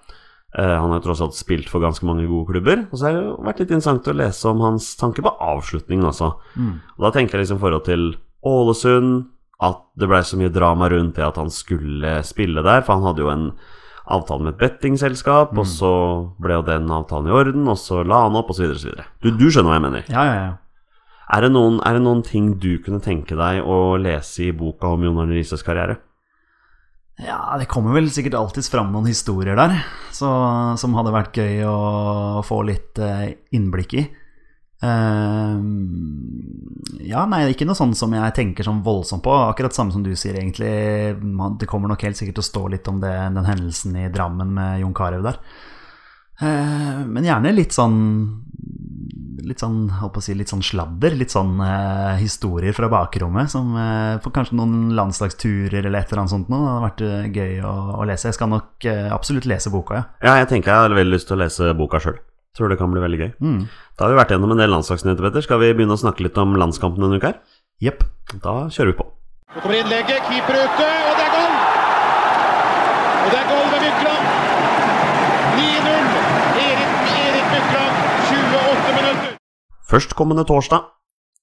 [0.51, 2.83] Uh, han har tross alt spilt for ganske mange gode klubber.
[2.91, 6.33] Og så har det vært litt interessant å lese om hans tanker på avslutningen også.
[6.99, 8.09] Og da tenker jeg liksom i forhold til
[8.51, 9.29] Ålesund,
[9.61, 13.09] at det blei så mye drama rundt det at han skulle spille der, for han
[13.11, 13.47] hadde jo en
[14.11, 15.93] avtale med et bettingselskap, og så
[16.43, 19.05] ble jo den avtalen i orden, og så la han opp, osv., osv.
[19.23, 20.09] Du, du skjønner hva jeg mener?
[20.11, 20.53] Ja, ja, ja.
[21.31, 24.97] Er det, noen, er det noen ting du kunne tenke deg å lese i boka
[24.97, 26.01] om Jon Arne Rises karriere?
[27.21, 29.77] Ja, det kommer vel sikkert alltids fram noen historier der
[30.17, 30.31] så,
[30.81, 34.05] som hadde vært gøy å få litt eh, innblikk i.
[34.81, 35.57] Eh,
[37.11, 39.35] ja, nei, ikke noe sånn som jeg tenker sånn voldsomt på.
[39.51, 40.73] Akkurat samme som du sier, egentlig.
[41.61, 44.55] Det kommer nok helt sikkert til å stå litt om det, den hendelsen i Drammen
[44.57, 45.41] med Jon Carew der.
[46.41, 47.99] Eh, men gjerne litt sånn
[49.41, 51.15] Litt sånn, holdt på å si, litt sånn sladder.
[51.17, 53.49] Litt sånn eh, historier fra bakrommet.
[53.51, 56.61] Som eh, for kanskje noen landslagsturer eller et eller annet sånt noe.
[56.61, 58.29] Det hadde vært eh, gøy å, å lese.
[58.29, 60.05] Jeg skal nok eh, absolutt lese boka, ja.
[60.29, 62.21] Ja, jeg tenker jeg har veldig lyst til å lese boka sjøl.
[62.59, 63.31] Tror det kan bli veldig gøy.
[63.39, 63.59] Mm.
[63.95, 65.45] Da har vi vært gjennom en del landslagsnyheter, Petter.
[65.47, 67.59] Skal vi begynne å snakke litt om landskampen denne uka her?
[67.85, 68.03] Jepp.
[68.43, 69.07] Da kjører vi på.
[69.55, 71.55] Nå kommer innlegget, keeper ute, og det er goal!
[73.21, 74.29] Og det er goal ved Mykland.
[75.61, 76.11] 9-0.
[76.65, 79.33] Erik, Erik Mykland, 28 minutter.
[79.95, 80.91] Førstkommende torsdag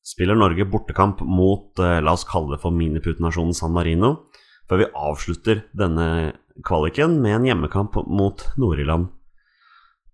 [0.08, 4.28] spiller Norge bortekamp mot, eh, la oss kalle det for miniputenasjonen San Marino,
[4.68, 6.34] før vi avslutter denne
[6.68, 9.12] kvaliken med en hjemmekamp mot Nord-Irland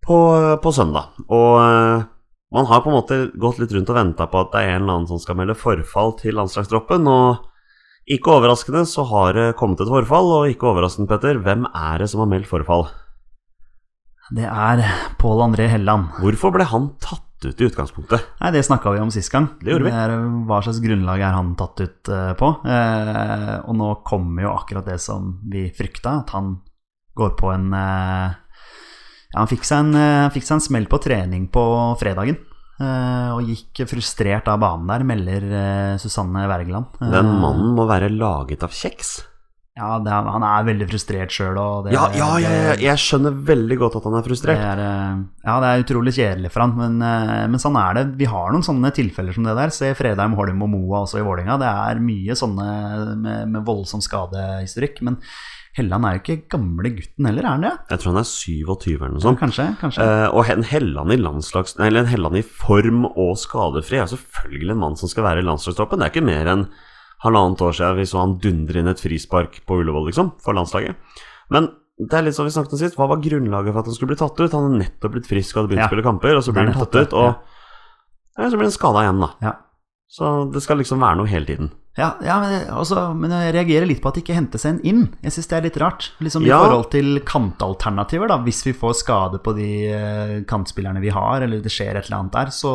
[0.06, 0.18] på,
[0.64, 1.16] på søndag.
[1.28, 2.04] Og uh,
[2.54, 4.84] man har på en måte gått litt rundt og venta på at det er en
[4.84, 7.50] eller annen som skal melde forfall til landslagstroppen, og
[8.14, 12.10] ikke overraskende så har det kommet et forfall, og ikke overraskende, Petter, hvem er det
[12.12, 12.90] som har meldt forfall?
[14.34, 14.84] Det er
[15.20, 16.12] Pål André Helland.
[16.22, 18.28] Hvorfor ble han tatt ut i utgangspunktet?
[18.40, 19.50] Nei, det snakka vi om sist gang.
[19.60, 19.96] Det gjorde vi.
[20.04, 20.14] er,
[20.48, 22.52] hva slags grunnlag er han tatt ut uh, på?
[22.64, 26.56] Uh, og nå kommer jo akkurat det som vi frykta, at han
[27.18, 28.34] går på en eh,
[29.34, 31.64] Ja, han fikk seg en, eh, fikk seg en smell på trening på
[32.00, 32.38] fredagen.
[32.84, 36.86] eh, og gikk frustrert av banen der, melder eh, Susanne Wergeland.
[37.00, 39.22] Den mannen må være laget av kjeks.
[39.78, 41.56] Ja, det, er- han er veldig frustrert sjøl,
[41.92, 44.60] Ja, ja, ja, ja, jeg skjønner veldig godt at han er Det frustrert.
[44.62, 48.18] er, eh, ja, det er utrolig kjedelig for han, men, men sånn er det.
[48.20, 49.70] Vi har noen sånne tilfeller som det der.
[49.74, 51.58] Se Fredheim, Holm og Moa også i Vålinga.
[51.58, 55.02] Det er mye sånne med, med voldsom skadehistorikk.
[55.02, 55.18] Men
[55.78, 57.72] Helland er jo ikke gamle gutten heller, er han det?
[57.90, 59.40] Jeg tror han er 27 eller noe sånt.
[59.42, 59.66] Kanskje?
[59.82, 60.06] kanskje.
[60.06, 61.78] Eh, og en Helland i landslags...
[61.80, 65.42] Nei, eller en Helland i form og skadefri er selvfølgelig en mann som skal være
[65.42, 65.98] i landslagstroppen.
[66.04, 66.66] Det er ikke mer enn
[67.26, 70.94] halvannet år siden vi så han dundre inn et frispark på Ullevål, liksom, for landslaget.
[71.54, 72.98] Men det er litt som vi snakket om sist.
[73.00, 74.52] Hva var grunnlaget for at han skulle bli tatt ut?
[74.54, 75.90] Han hadde nettopp blitt frisk og hadde begynt Ja.
[75.90, 77.30] å spille kamper, og så blir han tatt ut, og
[78.38, 79.30] ja, så blir han skada igjen, da.
[79.46, 79.54] ja.
[80.14, 81.70] Så det skal liksom være noe hele tiden.
[81.98, 85.04] Ja, ja men, også, men jeg reagerer litt på at det ikke hentes en inn.
[85.22, 86.08] Jeg syns det er litt rart.
[86.26, 86.58] Liksom I Ja.
[86.64, 88.38] forhold til kantalternativer, da.
[88.42, 92.18] Hvis vi får skade på de eh, kantspillerne vi har, eller det skjer et eller
[92.24, 92.74] annet der, så,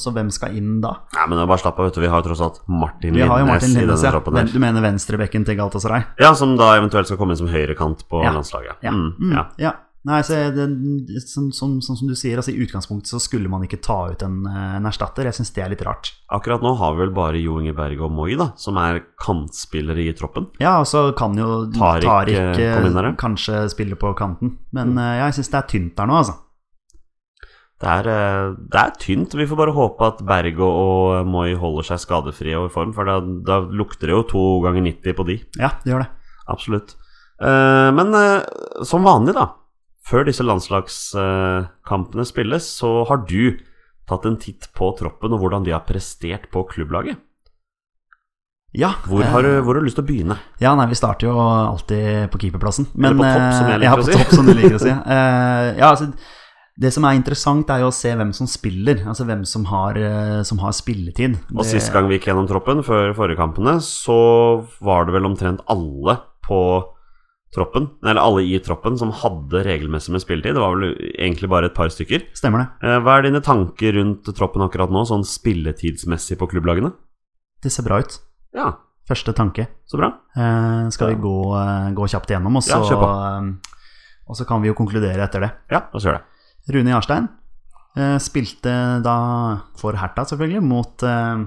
[0.00, 0.94] så hvem skal inn da?
[1.18, 2.04] Nei, men bare slapp av, vet du.
[2.06, 4.10] Vi har tross alt Martin Martin i denne ja.
[4.16, 4.48] troppen her.
[4.48, 6.06] Du mener venstrebekken til Galatasaray?
[6.22, 8.80] Ja, som da eventuelt skal komme inn som høyrekant på landslaget.
[8.86, 8.92] Ja.
[8.96, 9.72] Mm, Mm, ja.
[10.06, 10.64] Nei, så det,
[11.26, 14.20] sånn, sånn, sånn som du sier, altså i utgangspunktet så skulle man ikke ta ut
[14.22, 15.26] en, eh, en erstatter.
[15.26, 16.12] Jeg syns det er litt rart.
[16.30, 20.04] Akkurat nå har vi vel bare Jo Inge Berge og Moi, da, som er kantspillere
[20.06, 20.46] i troppen.
[20.62, 24.58] Ja, og så kan jo Tariq, Tariq, eh, eh, kanskje spille på kanten.
[24.72, 24.98] Men Mm.
[24.98, 26.36] eh, ja, jeg syns det er tynt der nå, altså.
[27.76, 29.34] Det er, eh, det er tynt.
[29.36, 33.04] Vi får bare håpe at Berg og, Moi holder seg skadefrie og i form, for
[33.04, 35.36] da, da lukter det jo to ganger 90 på de.
[35.58, 36.10] Ja, det gjør det.
[36.48, 36.94] Absolutt.
[37.42, 38.40] Eh, men eh,
[38.86, 39.50] som vanlig, da,
[40.06, 43.56] før disse landslagskampene spilles, så har du
[44.06, 47.18] tatt en titt på troppen og hvordan de har prestert på klubblaget.
[48.76, 50.36] Ja, Hvor eh, har, du, hvor har du lyst til å begynne?
[50.60, 52.88] Ja, nei, vi starter jo alltid på keeperplassen.
[52.98, 54.16] Eller på topp, som jeg eh, liker ja, å si.
[54.18, 54.90] topp, som liker å si.
[54.92, 56.08] Eh, ja, altså,
[56.76, 59.00] det som er interessant, er jo å se hvem som spiller.
[59.08, 61.38] Altså hvem som har, eh, som har spilletid.
[61.54, 65.24] Og Det- sist gang vi gikk gjennom troppen, før forrige kampene, så var det vel
[65.30, 66.60] omtrent alle på
[67.56, 70.54] troppen, eller alle i troppen, som hadde regelmessig med spilletid.
[70.54, 72.28] Det var vel egentlig bare et par stykker.
[72.36, 72.68] Stemmer det.
[72.86, 76.92] Eh, Hva er dine tanker rundt troppen akkurat nå, sånn spilletidsmessig på klubblagene?
[77.64, 78.18] Det ser bra ut.
[78.54, 78.74] Ja,
[79.06, 79.68] Første tanke.
[79.86, 80.08] så bra.
[80.36, 83.52] Eh, skal vi gå, eh, gå kjapt igjennom, og så, Ja, eh,
[84.28, 85.50] og så kan vi jo konkludere etter det.
[85.70, 86.74] Ja, la oss gjøre det.
[86.74, 87.28] Rune Jarstein
[87.96, 89.14] eh, spilte da
[89.78, 91.46] for Hertha, selvfølgelig, mot, eh,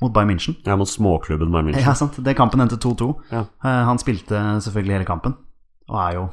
[0.00, 0.56] mot Bayern München.
[0.66, 1.82] Er mot småklubben Bayern München.
[1.86, 2.18] Ja, sant.
[2.24, 3.14] Det kampen endte 2-2.
[3.32, 3.40] Ja.
[3.64, 5.34] Eh, han spilte selvfølgelig hele kampen,
[5.88, 6.28] og er jo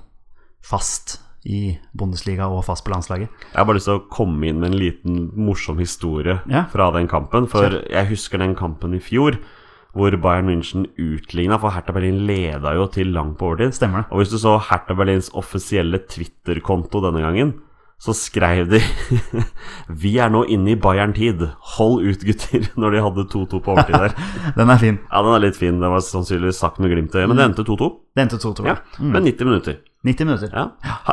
[0.65, 3.29] fast i Bundesliga og fast på landslaget.
[3.29, 6.63] Jeg har bare lyst til å komme inn med en liten morsom historie Ja.
[6.71, 7.47] fra den kampen.
[7.47, 7.87] For Kjell.
[7.91, 9.37] jeg husker den kampen i fjor
[9.95, 13.71] hvor Bayern München utligna, for Hertha Berlin leda jo til langt på overtid.
[13.77, 14.11] Stemmer det.
[14.11, 17.53] Og hvis du så Hertha Berlins offisielle Twitter-konto denne gangen,
[18.01, 18.79] så skrev de
[19.89, 21.45] 'Vi er nå inne i Bayern-tid.
[21.77, 24.15] Hold ut, gutter', når de hadde 2-2 på overtid der.
[24.57, 24.99] Den er fin.
[25.11, 25.79] Ja, den er litt fin.
[25.81, 27.89] Den var sannsynligvis sagt med glimt i øyet, men det endte 2-2.
[28.15, 28.65] Det endte 2-2.
[28.67, 29.11] Ja, Mm.
[29.11, 29.75] med 90 minutter.
[30.05, 30.49] 90 minutter.
[30.53, 30.67] Ja.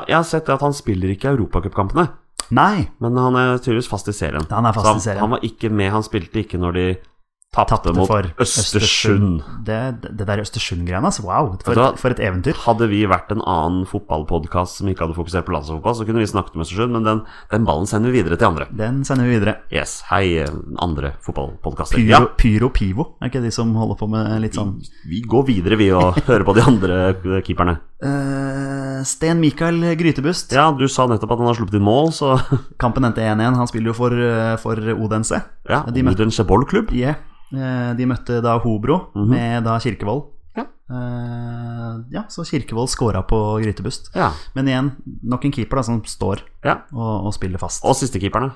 [0.08, 2.08] Jeg har sett at han spiller ikke europacupkampene.
[2.52, 4.44] Nei, men han er tydeligvis fast i serien.
[4.50, 5.20] Han er fast han, i serien.
[5.24, 6.84] Han var ikke med, han spilte ikke når de
[7.52, 9.42] tapte mot for Østersund.
[9.66, 11.22] Det, det der Østersund-greiene, altså.
[11.26, 12.56] Wow, for et, for et eventyr.
[12.64, 16.30] Hadde vi vært en annen fotballpodkast som ikke hadde fokusert på landslagsfotball, så kunne vi
[16.30, 17.20] snakket om Østersund, men den,
[17.52, 18.68] den ballen sender vi videre til andre.
[18.72, 19.56] Den sender vi videre.
[19.72, 20.46] Yes, hei,
[20.80, 22.00] andre fotballpodkaster.
[22.00, 25.44] Pyro, Ja, Pyro Pivo, er ikke de som holder på med litt sånn vi går
[25.50, 26.96] videre, vi, og hører på de andre
[27.44, 27.76] keeperne.
[28.02, 30.54] Uh, Sten Mikael Grytebust.
[30.56, 32.32] Ja, du sa nettopp at han har sluppet inn mål, så
[32.80, 33.58] Kampen endte 1-1.
[33.60, 35.42] Han spiller jo for, eh, for Odense.
[35.68, 36.90] ja, De Odense bollklubb.
[36.96, 37.20] Yeah.
[37.52, 40.24] Eh, De møtte da Hobro med da Kirkevold.
[40.56, 40.64] Ja.
[40.92, 44.10] Eh, ja, så Kirkevold scora på Grytebust.
[44.16, 44.90] Ja, Men igjen,
[45.22, 46.78] nok en keeper da som står ja.
[46.92, 47.84] og, og spiller fast.
[47.84, 48.52] Og siste keeperne.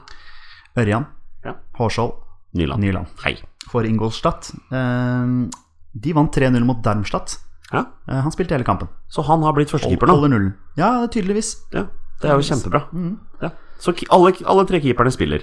[0.77, 1.07] Ørjan
[1.45, 1.55] Ja.
[1.79, 2.13] Hårskjold
[2.57, 2.81] Nyland.
[2.83, 3.37] Nyland Hei.
[3.71, 4.51] for Ingolstadt.
[4.73, 5.49] Eh,
[5.97, 7.39] De vant 3-0 mot Darmstadt.
[7.73, 8.89] Ja, Han spilte hele kampen.
[9.11, 10.53] Så han har blitt førstekeeper nå.
[10.79, 11.57] Ja, tydeligvis.
[11.73, 11.87] Ja,
[12.23, 12.85] det er jo kjempebra.
[12.93, 13.17] Mm.
[13.43, 13.51] Ja.
[13.83, 15.43] Så alle, alle tre keeperne spiller,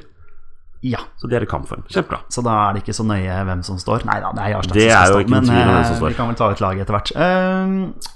[0.83, 1.85] Ja, så det er i kampform.
[1.87, 2.17] Kjempebra.
[2.27, 4.03] så da er det ikke så nøye hvem som står.
[4.09, 6.09] Nei da, det er Jarstad Det som skal stå, men eh, står.
[6.09, 7.11] vi kan vel ta ut laget etter hvert.
[7.15, 8.11] Uh,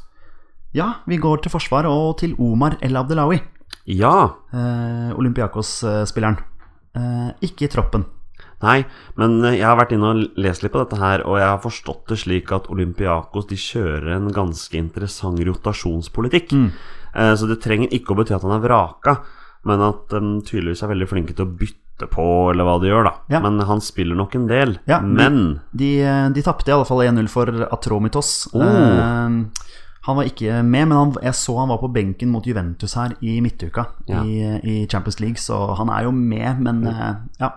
[0.75, 3.39] ja, vi går til forsvar og til Omar El Abdelawi,
[3.87, 4.11] Ja.
[4.51, 6.37] uh, Olympiakos-spilleren.
[6.97, 8.03] Uh, ikke i troppen.
[8.59, 8.81] Nei,
[9.15, 12.07] men jeg har vært inne og lest litt på dette her, og jeg har forstått
[12.11, 16.51] det slik at Olympiakos de kjører en ganske interessant rotasjonspolitikk.
[16.57, 16.71] Mm.
[17.37, 19.19] Så det trenger ikke å bety at han er vraka,
[19.69, 23.03] men at de tydeligvis er veldig flinke til å bytte på, eller hva de gjør,
[23.09, 23.13] da.
[23.33, 23.39] Ja.
[23.41, 24.77] Men han spiller nok en del.
[24.85, 28.47] Ja, men De, de, de tapte i alle fall 1-0 for Atromitos.
[28.53, 28.61] Oh.
[28.61, 29.41] Eh,
[30.07, 33.17] han var ikke med, men han, jeg så han var på benken mot Juventus her
[33.19, 34.21] i midtuka Ja.
[34.23, 37.49] i, i Champions League, så han er jo med, men eh, ja.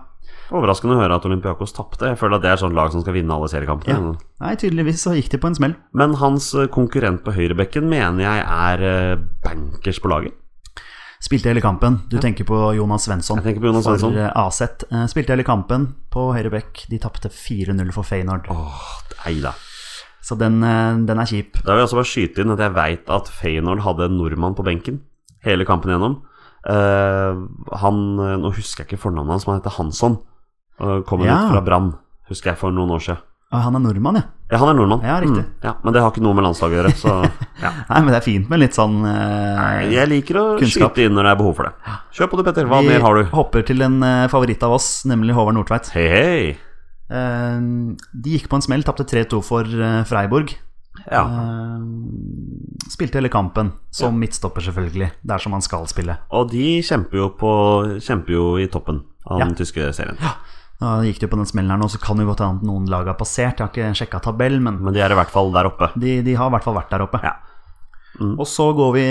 [0.51, 2.09] overraskende å høre at Olympiakos tapte.
[2.11, 3.95] Jeg føler at det er sånn lag som skal vinne alle seriekampene.
[3.95, 4.27] ja.
[4.41, 5.77] Nei, tydeligvis så gikk de på en smell.
[5.95, 10.35] Men hans eh, konkurrent på høyrebekken mener jeg er eh, bankers på laget.
[11.21, 11.99] Spilte hele kampen.
[12.09, 14.15] Du tenker på Jonas Svensson på Jonas for Svensson.
[14.17, 14.61] eh, AZ.
[14.89, 16.87] Eh, Spilte hele kampen på høyre bekk.
[16.89, 18.49] De tapte 4-0 for Feyenoord.
[18.49, 18.87] Åh,
[19.25, 19.53] deila.
[20.21, 21.61] Så den, eh, den er kjip.
[21.63, 24.55] Da vil jeg også bare skyte inn at jeg veit at Feyenoord hadde en nordmann
[24.57, 25.01] på benken
[25.45, 26.21] hele kampen gjennom.
[26.61, 27.47] Uh,
[27.81, 27.95] han
[28.41, 30.19] Nå husker jeg ikke fornavnet hans, men han heter Hansson.
[30.79, 31.37] Uh, kommer Ja.
[31.47, 31.87] ut fra Brann,
[32.29, 33.17] husker jeg, for noen år siden.
[33.51, 34.23] Han er nordmann, ja.
[34.51, 35.01] Ja, han er nordmann.
[35.03, 35.43] Ja, riktig.
[35.43, 37.11] Mm, ja, men det har ikke noe med landslaget å gjøre, så
[37.63, 37.71] ja.
[37.91, 40.91] Nei, men det er fint med litt sånn eh, Jeg liker å Kunnskap.
[40.95, 41.93] skyte inn når det er behov for det.
[42.15, 42.67] Kjør på du, Petter.
[42.71, 43.21] Hva Vi mer har du?
[43.27, 45.91] Vi hopper til en eh, favoritt av oss, nemlig Håvard Nordtveit.
[45.95, 46.41] Hei, hei.
[47.11, 47.61] Eh,
[48.11, 50.55] de gikk på en smell, tapte 3-2 for eh, Freiburg.
[51.07, 51.23] Ja.
[51.23, 55.11] Eh, spilte hele kampen, som midtstopper, selvfølgelig.
[55.23, 56.17] Det er som han skal spille.
[56.35, 57.51] Og de kjemper jo, på,
[58.03, 60.19] kjemper jo i toppen av den tyske serien.
[60.81, 62.87] Da gikk det jo på den smellen her nå, så kan det godt hende noen
[62.89, 63.59] lag har passert.
[63.61, 65.91] Jeg har ikke sjekka tabell, men Men de er i hvert fall der oppe.
[65.99, 67.21] de, de har i hvert fall vært der oppe.
[67.21, 67.35] Ja.
[68.19, 68.33] Mm.
[68.41, 69.03] Og så går vi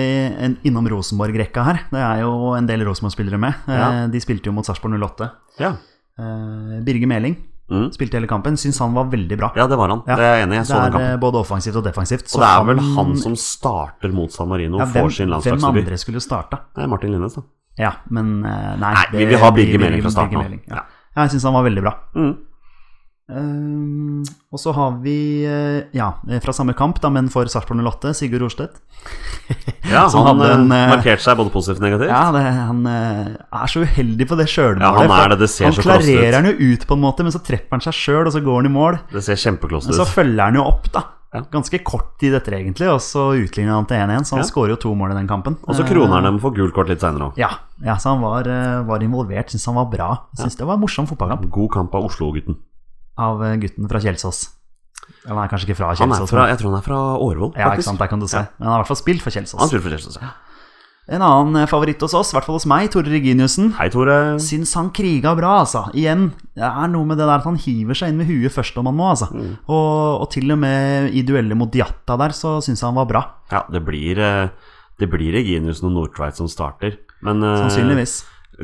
[0.44, 1.78] en, innom Rosenborg-rekka her.
[1.90, 3.54] Det er jo en del Rosenborg-spillere med.
[3.68, 4.06] Eh, Ja.
[4.10, 5.30] De spilte jo mot Sarpsborg 08.
[5.62, 5.70] Ja.
[6.18, 7.36] Eh, Birger Meling
[7.70, 7.92] Mm.
[7.94, 8.56] spilte hele kampen.
[8.58, 9.52] Syns han var veldig bra.
[9.54, 10.02] ja, det var han.
[10.08, 10.16] Ja.
[10.16, 10.64] Det er jeg enig i.
[10.66, 11.10] så Det er den kampen.
[11.14, 12.26] eh, både offensivt og defensivt.
[12.34, 15.96] Og det er vel han som starter mot San Marino og får sin hvem andre
[15.96, 16.58] skulle starta?
[16.88, 17.42] Martin Linnes, da.
[17.78, 19.04] Ja, men nei, nei.
[19.12, 20.58] det, vi vil ha Birger Meling fra starten av.
[20.66, 20.82] Ja.
[21.16, 21.96] Jeg syns han var veldig bra.
[22.14, 22.32] Mm.
[23.30, 26.08] Um, og så har vi, eh, ja,
[26.42, 28.80] fra samme kamp, da, men for Sarpsborg 08, Sigurd Orstedt.
[29.86, 32.10] Ja, han hadde en, eh, eh, markerte seg både positivt og negativt.
[32.10, 34.82] Ja, det, han eh, er så uheldig på det sjølmålet.
[34.82, 37.42] Ja, han det, det ser han klarerer han jo ut på en måte, men så
[37.46, 38.98] treffer han seg sjøl, og så går han i mål.
[39.14, 39.94] Det ser kjempeklost ut.
[39.94, 41.06] Men så følger han jo opp, da.
[41.32, 41.44] Ja.
[41.52, 44.48] Ganske kort tid etter, egentlig, og så utligner han til 1-1, så han Ja.
[44.50, 45.56] skårer jo to mål i den kampen.
[45.62, 47.36] Og så kroner han dem for gult kort litt seinere òg.
[47.38, 47.50] Ja,
[47.84, 49.46] ja, så han var, eh, var involvert.
[49.50, 50.08] Syns han var bra.
[50.36, 52.56] Syns det var en morsom fotballkamp God kamp av Oslo-gutten.
[53.18, 54.48] av eh, gutten fra Kjelsås.
[55.28, 57.52] Han er kanskje ikke fra Han er Kjelsås, fra, jeg tror han er fra Årvoll,
[57.56, 58.38] ja, ikke sant, der kan du se.
[58.58, 60.18] Men han har i hvert fall spilt for Han spilt for Kjelsås.
[60.20, 60.28] ja.
[61.10, 63.72] En annen eh, favoritt hos oss, i hvert fall hos meg, Tore Reginiussen.
[63.80, 64.16] Hei, Tore.
[64.42, 65.82] Syns han kriga bra, altså.
[65.98, 68.78] Igjen, det er noe med det der at han hiver seg inn med huet først
[68.78, 69.26] om han må, altså.
[69.34, 69.56] Mm.
[69.66, 73.08] Og, og til og med i duellet mot Diatta der, så syns jeg han var
[73.10, 73.24] bra.
[73.50, 77.00] Ja, det blir, eh, det blir Reginiussen og Nordtveit som starter.
[77.26, 78.20] Men eh, Sannsynligvis.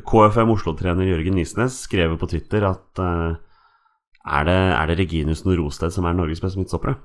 [0.07, 5.95] KFM Oslo-trener Jørgen Nisnes skrev på Twitter at er, det, er det Reginiussen og Rosted
[5.95, 6.99] som er Norges beste midtstoppere?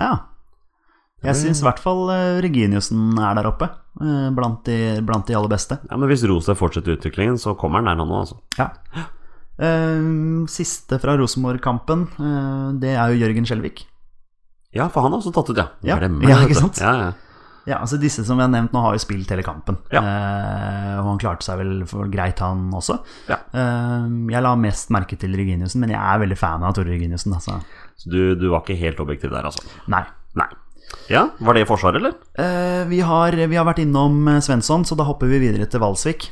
[0.00, 0.14] Ja.
[1.20, 3.68] Jeg syns i hvert fall eh, Reginiussen er der oppe,
[4.00, 5.76] eh, blant de, blant de aller beste.
[5.90, 8.38] Ja, men Hvis Rosa fortsetter utviklingen, så kommer han der, nå, altså.
[8.56, 8.70] Ja.
[9.60, 10.04] Eh,
[10.48, 12.06] siste fra Rosenborg-kampen,
[12.80, 13.84] det er jo Jørgen Skjelvik.
[14.72, 15.66] Ja, for han har også tatt ut, ja.
[15.84, 16.80] Ja, Glemmer ja, ikke sant?
[16.80, 17.10] Ja, ja.
[17.68, 19.76] Ja, altså Disse som jeg har nevnt nå, har jo spilt hele kampen.
[19.92, 20.00] Ja.
[21.02, 22.96] Og han klarte seg vel for greit, han også.
[23.28, 23.36] Ja.
[23.52, 27.36] Jeg la mest merke til Reginiussen, men jeg er veldig fan av Tore Reginiussen.
[27.36, 27.58] Altså.
[28.00, 29.62] Så du, du var ikke helt objektiv der, altså?
[29.92, 30.02] Nei.
[30.40, 30.48] Nei.
[31.10, 32.14] Ja, Var det i Forsvaret, eller?
[32.38, 35.82] Eh, vi, har, vi har vært innom eh, Svensson, så da hopper vi videre til
[35.82, 36.28] Valsvik.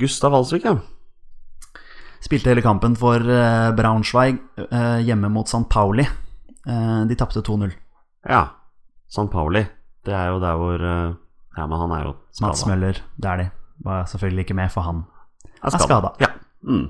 [0.00, 0.76] Gustav Valsvik, ja.
[2.20, 5.64] Spilte hele kampen for eh, Braunschweig eh, hjemme mot St.
[5.70, 6.04] Pauli.
[6.04, 7.70] Eh, de tapte 2-0.
[8.28, 8.42] Ja.
[9.10, 9.62] San Pauli.
[10.04, 11.14] Det er jo der hvor eh,
[11.56, 12.66] Ja, men han er jo Mats.
[12.68, 13.48] Møller, det er de.
[13.84, 15.04] Var selvfølgelig ikke med, for han
[15.64, 16.12] er skada.
[16.20, 16.28] Ja.
[16.62, 16.86] Mm.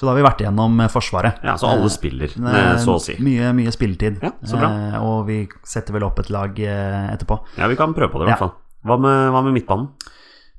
[0.00, 1.42] Så da har vi vært igjennom eh, Forsvaret.
[1.44, 3.18] ja, så alle Eh, spiller, eh, så å si.
[3.20, 4.22] Mye, mye spilletid.
[4.24, 4.70] Ja, så bra.
[5.04, 7.36] Og vi setter vel opp et lag etterpå.
[7.60, 8.54] Ja, vi kan prøve på det, i hvert fall.
[8.88, 9.90] Hva med, hva med midtbanen?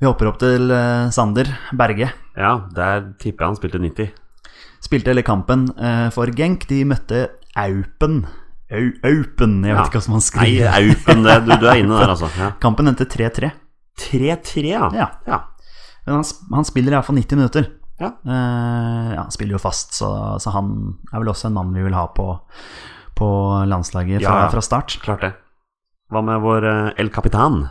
[0.01, 0.69] Vi hopper opp til
[1.13, 2.11] Sander Berge.
[2.37, 4.11] Ja, der tipper jeg han spilte 90.
[4.81, 5.67] Spilte hele kampen
[6.13, 6.67] for Genk.
[6.69, 7.25] De møtte
[7.57, 8.21] Aupen.
[8.71, 10.69] Au, Aupen, jeg vet ikke ikke som man Nei, skriver.
[10.77, 12.29] Aupen, det, du, du er inne der, altså.
[12.39, 12.53] Ja.
[12.61, 13.49] Kampen endte 3-3.
[13.99, 15.09] 3-3, ja.
[15.27, 15.41] Ja.
[16.05, 17.67] Men han, han spiller iallfall 90 minutter.
[18.01, 18.11] Ja.
[18.25, 20.09] Uh, ja, han spiller jo fast, så,
[20.41, 20.71] så han
[21.11, 22.31] er vel også en mann vi vil ha på,
[23.17, 23.29] på
[23.69, 24.97] landslaget fra, Ja, fra start.
[25.05, 25.35] Klart det.
[26.11, 27.61] Hva med vår eh, El Capitan?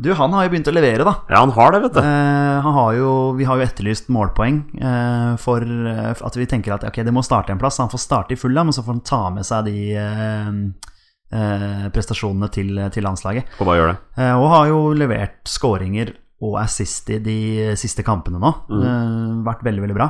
[0.00, 1.12] Du, han har jo begynt å levere, da.
[1.28, 2.00] Ja, han har det, vet du.
[2.00, 6.76] Eh, han har jo, vi har jo etterlyst målpoeng eh, for eh, at vi tenker
[6.76, 7.80] at ok, det må starte en plass.
[7.82, 12.48] Han får starte i Fulham, og så får han ta med seg de eh, prestasjonene
[12.54, 13.58] til, til landslaget.
[13.58, 13.98] Og bare gjør det.
[14.22, 17.36] Eh, og har jo levert skåringer og assist i de
[17.76, 18.50] siste kampene nå.
[18.72, 20.08] Eh, vært veldig, veldig bra.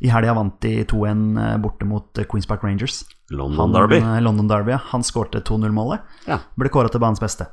[0.00, 3.02] I helga vant de 2-1 eh, borte mot eh, Queens Park Rangers.
[3.30, 3.98] London Derby.
[4.00, 4.76] eh, London Derby.
[4.92, 6.00] Han skårte 2-0-målet.
[6.30, 6.38] Ja.
[6.56, 7.48] Ble kåra til banens beste.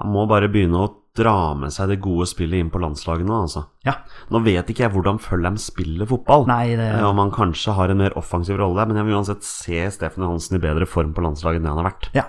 [0.00, 3.38] Han må bare begynne å dra med seg det gode spillet inn på landslaget nå,
[3.46, 3.62] altså.
[3.86, 3.94] Ja.
[4.32, 6.46] Nå vet ikke jeg hvordan Følheim spiller fotball.
[6.50, 9.16] Nei, det Eh, Om han kanskje har en mer offensiv rolle der, men jeg vil
[9.18, 12.08] uansett se Stefan Johansen i bedre form på landslaget enn det han har vært.
[12.16, 12.26] Ja.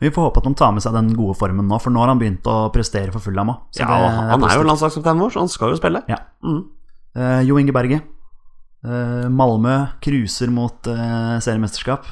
[0.00, 2.12] Vi får håpe at han tar med seg den gode formen nå, for nå har
[2.12, 3.62] han begynt å prestere for Fulham òg.
[3.80, 6.02] Ja, og han er jo landslagskaptein vår, så han skal jo spille.
[6.12, 6.20] Ja.
[6.44, 6.62] Mm.
[7.16, 8.02] Uh, jo Inge Berge.
[8.86, 12.04] Uh, Malmö cruiser mot uh, seriemesterskap.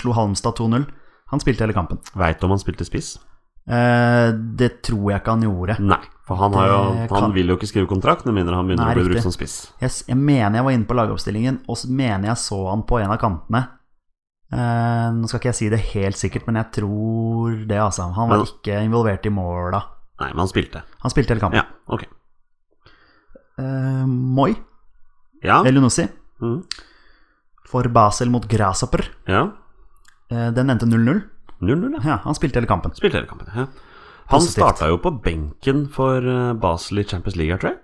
[0.00, 0.86] Slo Halmstad 2-0.
[1.30, 1.98] Han spilte hele kampen.
[2.16, 3.18] Veit du om han spilte spiss?
[3.68, 5.78] Eh, det tror jeg ikke han gjorde.
[5.80, 8.66] Nei, for han, har jo, han kan- vil jo ikke skrive kontrakt med mindre han
[8.66, 9.12] begynner Nei, å bli riktig.
[9.12, 9.72] brukt som spiss.
[9.80, 13.00] Jeg, jeg mener jeg var inne på lagoppstillingen, og så mener jeg så han på
[13.00, 13.68] en av kantene.
[14.52, 18.12] Eh, nå skal ikke jeg si det helt sikkert, men jeg tror det, altså.
[18.14, 19.82] Han var Men- ikke involvert i måla.
[20.20, 20.82] Nei, men han spilte.
[21.02, 21.60] Han spilte hele kampen.
[21.62, 22.04] Ja, ok.
[23.58, 24.54] Eh, Moi,
[25.42, 25.62] Ja.
[25.64, 26.08] Elunussi,
[26.42, 26.64] Mm.
[27.66, 29.04] for Basel mot Grasshopper.
[29.28, 29.52] ja.
[30.30, 31.22] Eh, den endte 0-0.
[31.62, 32.00] 0-0, ja.
[32.04, 32.92] Ja, han spilte hele kampen.
[32.96, 33.48] Spilte hele kampen.
[33.54, 33.66] Ja.
[34.30, 37.78] Han starta jo på benken for eh, Basel i Champions League, tror jeg.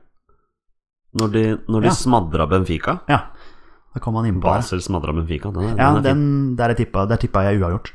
[1.16, 1.94] Når de, når de Ja.
[1.96, 3.00] smadra Benfica.
[3.08, 3.20] Ja,
[3.94, 4.44] da kom han innpå.
[4.44, 5.50] Basel smadra Benfica.
[5.50, 7.92] Den Ja, den den der, jeg tippa, der tippa jeg uavgjort.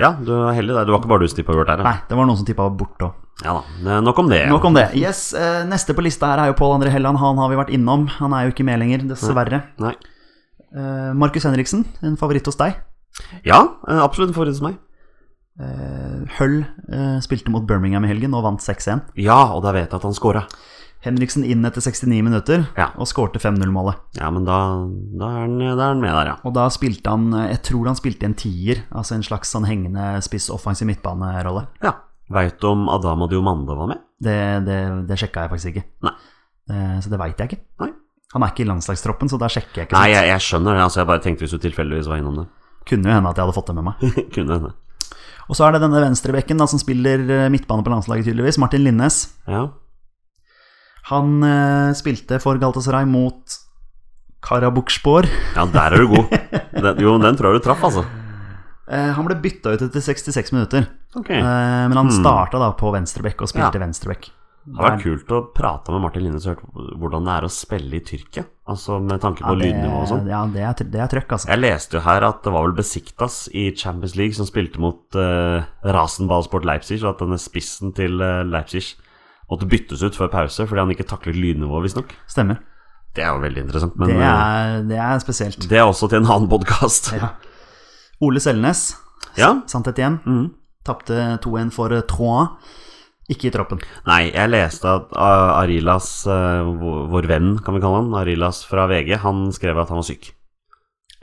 [0.00, 0.84] ja, du er heldig der.
[0.84, 1.78] Det var ikke bare du som tippa uavgjort der.
[1.84, 1.84] ja.
[1.90, 3.12] Nei, det var noen som tippa bort òg.
[3.44, 3.62] Ja da.
[3.96, 4.48] Eh, Nok om det.
[4.48, 4.90] Nok om det.
[4.94, 7.18] Yes, eh, Neste på lista her er jo Pål André Helland.
[7.18, 8.06] Han har vi vært innom.
[8.08, 9.62] Han er jo ikke med lenger, dessverre.
[9.78, 9.92] Nei.
[9.92, 9.94] Nei.
[11.14, 12.74] Markus Henriksen, en favoritt hos deg.
[13.44, 14.78] Ja, eh, absolutt en favoritt hos meg.
[15.60, 16.56] Eh, Hull
[16.90, 19.04] eh, spilte mot Birmingham i helgen og vant 6-1.
[19.22, 20.44] Ja, og da vet jeg at han scora.
[21.04, 22.86] Henriksen inn etter 69 minutter Ja.
[22.96, 23.98] og skårte 5-0-målet.
[24.16, 24.56] Ja, men da,
[25.20, 26.36] da, er han, da er han med der, ja.
[26.48, 29.52] Og da spilte han eh, Jeg tror han spilte i en tier, altså en slags
[29.52, 31.66] sånn hengende spiss offensiv midtbanerolle.
[31.84, 31.94] ja.
[32.32, 33.98] Veit du om Adama Diomande var med?
[34.24, 34.32] Det,
[34.64, 34.76] det,
[35.10, 35.82] det sjekka jeg faktisk ikke.
[36.08, 36.12] Nei.
[37.04, 37.58] Så det veit jeg ikke.
[37.84, 37.90] Nei.
[38.32, 39.98] Han er ikke i landslagstroppen, så da sjekker jeg ikke.
[40.00, 40.86] Nei, jeg, jeg skjønner det.
[40.86, 42.46] Altså, jeg bare tenkte hvis du tilfeldigvis var innom det.
[42.88, 44.16] Kunne jo hende at jeg hadde fått det med meg.
[44.38, 44.72] Kunne hende.
[45.48, 48.56] Og så er det denne venstrebekken da, som spiller eh, midtbane på landslaget, tydeligvis.
[48.62, 49.18] Martin Linnes.
[49.50, 49.66] Ja.
[51.10, 53.58] Han eh, spilte for Galatasaray mot
[54.44, 55.28] Karabukspor.
[55.56, 56.32] ja, der er du god.
[56.84, 58.02] Den, jo, den tror jeg du traff, altså.
[58.90, 61.38] Eh, han ble bytta ut etter 66 minutter, Okay.
[61.38, 63.84] eh, men han starta da på venstrebekk og spilte Ja.
[63.86, 64.26] venstrebekk.
[64.64, 67.50] Det hadde vært kult å prate med Martin Linnes og hørt hvordan det er å
[67.52, 68.44] spille i Tyrkia.
[68.72, 70.26] Altså med tanke på Ja, lydnivå og sånn.
[70.30, 71.50] ja, det er, det er trøkk, altså.
[71.52, 75.18] Jeg leste jo her at det var vel Besiktas i Champions League som spilte mot
[75.20, 78.94] uh, Rasenballsport Leipzig, og at denne spissen til uh, Leipzig
[79.50, 82.14] måtte byttes ut før pause fordi han ikke taklet lydnivået, visstnok.
[82.26, 82.62] Stemmer.
[83.14, 85.68] Det er jo veldig interessant, men Det eh, er, det er spesielt.
[85.70, 87.12] det er også til en annen podkast.
[87.14, 87.34] Ja.
[88.24, 88.94] Ole Selnes,
[89.36, 89.52] Ja.
[89.68, 90.48] sannhet igjen, mm.
[90.88, 92.56] tapte 2-1 for Troyes.
[93.32, 93.80] Ikke i troppen.
[94.06, 98.84] Nei, jeg leste at uh, Arilas, vår, vår venn, kan vi kalle han, Arilas fra
[98.90, 100.32] VG, han skrev at han var syk.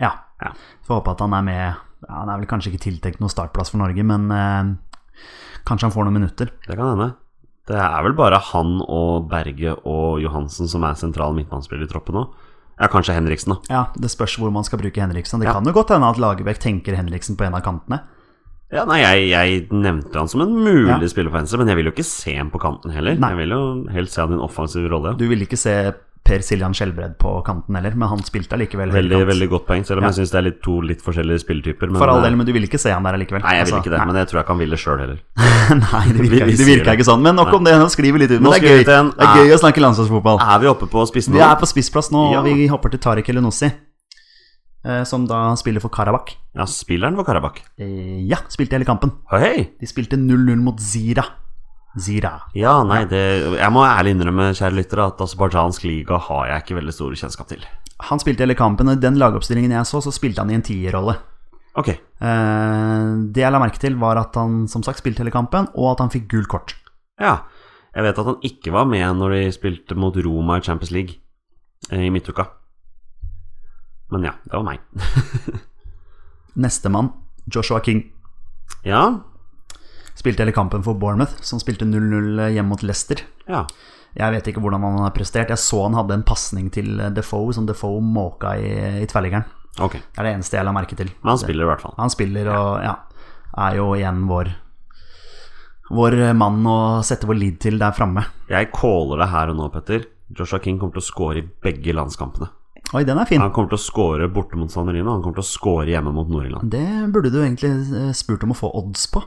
[0.01, 0.15] Ja.
[0.41, 0.53] Ja.
[0.87, 3.69] Får håpe at han er med ja, Han er vel kanskje ikke tiltenkt noen startplass
[3.69, 4.71] for Norge, men eh,
[5.69, 6.49] kanskje han får noen minutter.
[6.65, 7.11] Det kan hende.
[7.69, 12.17] Det er vel bare han og Berge og Johansen som er sentral midtbanespiller i troppen
[12.17, 12.23] nå.
[12.81, 13.59] Ja, kanskje Henriksen, da.
[13.69, 15.39] Ja, Det spørs hvor man skal bruke Henriksen.
[15.39, 15.53] Det Ja.
[15.53, 18.01] kan jo godt hende at Lagerbäck tenker Henriksen på en av kantene.
[18.71, 21.07] Ja, nei, jeg, jeg nevnte han som en mulig Ja.
[21.11, 23.17] spiller på venstre, men jeg vil jo ikke se ham på kanten heller.
[23.19, 23.29] Nei.
[23.33, 25.17] Jeg vil jo helst se han i en offensiv rolle.
[25.19, 25.93] Du vil ikke se
[26.23, 29.97] Per Siljan Skjelbred på kanten heller, men han spilte allikevel Veldig, veldig godt poeng, selv
[29.99, 30.11] om Ja.
[30.13, 31.89] jeg syns det er litt, to litt forskjellige spilletyper.
[31.97, 33.41] For all eh, del, men du vil ikke se han der allikevel.
[33.41, 35.19] Nei, jeg vil Altså, ikke det, men jeg tror jeg kan ville sjøl heller.
[35.81, 37.21] Nei, det Vi- virka, vi det virka ikke sånn.
[37.25, 38.39] Men nok om det, nå skriver vi litt ut.
[38.45, 40.39] Men det er gøy, en- det er gøy å snakke landslagsfotball.
[40.45, 42.39] Er vi oppe på spissen Vi er på spissplass nå, Ja.
[42.39, 43.73] og vi hopper til Tariq Elenossi, eh,
[45.05, 46.33] som da spiller for Karabakh.
[46.57, 47.61] Ja, spilleren for Karabakh.
[47.77, 49.11] Eh, Ja, spilte hele kampen.
[49.31, 49.69] Hei!
[49.79, 51.23] De spilte 0-0 mot Zira.
[51.99, 52.37] Zira.
[52.55, 53.19] Ja, nei, det
[53.59, 57.49] Jeg må ærlig innrømme, kjære lyttere, at aserbajdsjansk liga har jeg ikke veldig stor kjennskap
[57.51, 57.65] til.
[58.07, 60.63] Han spilte hele kampen, og i den lagoppstillingen jeg så, så spilte han i en
[60.65, 61.17] tierrolle.
[61.77, 61.89] Ok.
[61.89, 65.91] Eh, Det jeg la merke til, var at han som sagt spilte hele kampen, og
[65.93, 66.75] at han fikk gult kort.
[67.19, 67.41] Ja.
[67.93, 71.17] Jeg vet at han ikke var med når de spilte mot Roma i Champions League
[71.91, 72.47] eh, i midtuka.
[74.11, 74.79] Men ja, det var meg.
[76.61, 77.11] Nestemann,
[77.47, 78.03] Joshua King,
[78.83, 79.19] Ja,
[80.17, 83.23] spilte hele kampen for Bournemouth, som spilte 0-0 hjemme mot Leicester.
[83.47, 83.65] ja.
[84.11, 85.47] Jeg vet ikke hvordan han har prestert.
[85.53, 89.45] Jeg så han hadde en pasning til Defoe som Defoe måka i, i tverrliggeren.
[89.79, 90.01] Okay.
[90.03, 91.13] Det er det eneste jeg la merke til.
[91.21, 91.93] Men han spiller i hvert fall.
[91.95, 92.91] Han spiller og ja,
[93.55, 94.51] er jo igjen vår
[95.95, 96.75] Vår mann å
[97.07, 98.25] sette vår lid til der framme.
[98.51, 100.03] Jeg caller det her og nå, Petter.
[100.35, 102.51] Joshua King kommer til å score i begge landskampene.
[102.91, 103.39] Oi, den er fin.
[103.39, 106.11] Han kommer til å score borte mot San Marino, han kommer til å score hjemme
[106.15, 106.67] mot Nord-Irland.
[106.73, 109.23] Det burde du egentlig eh, spurt om å få odds på.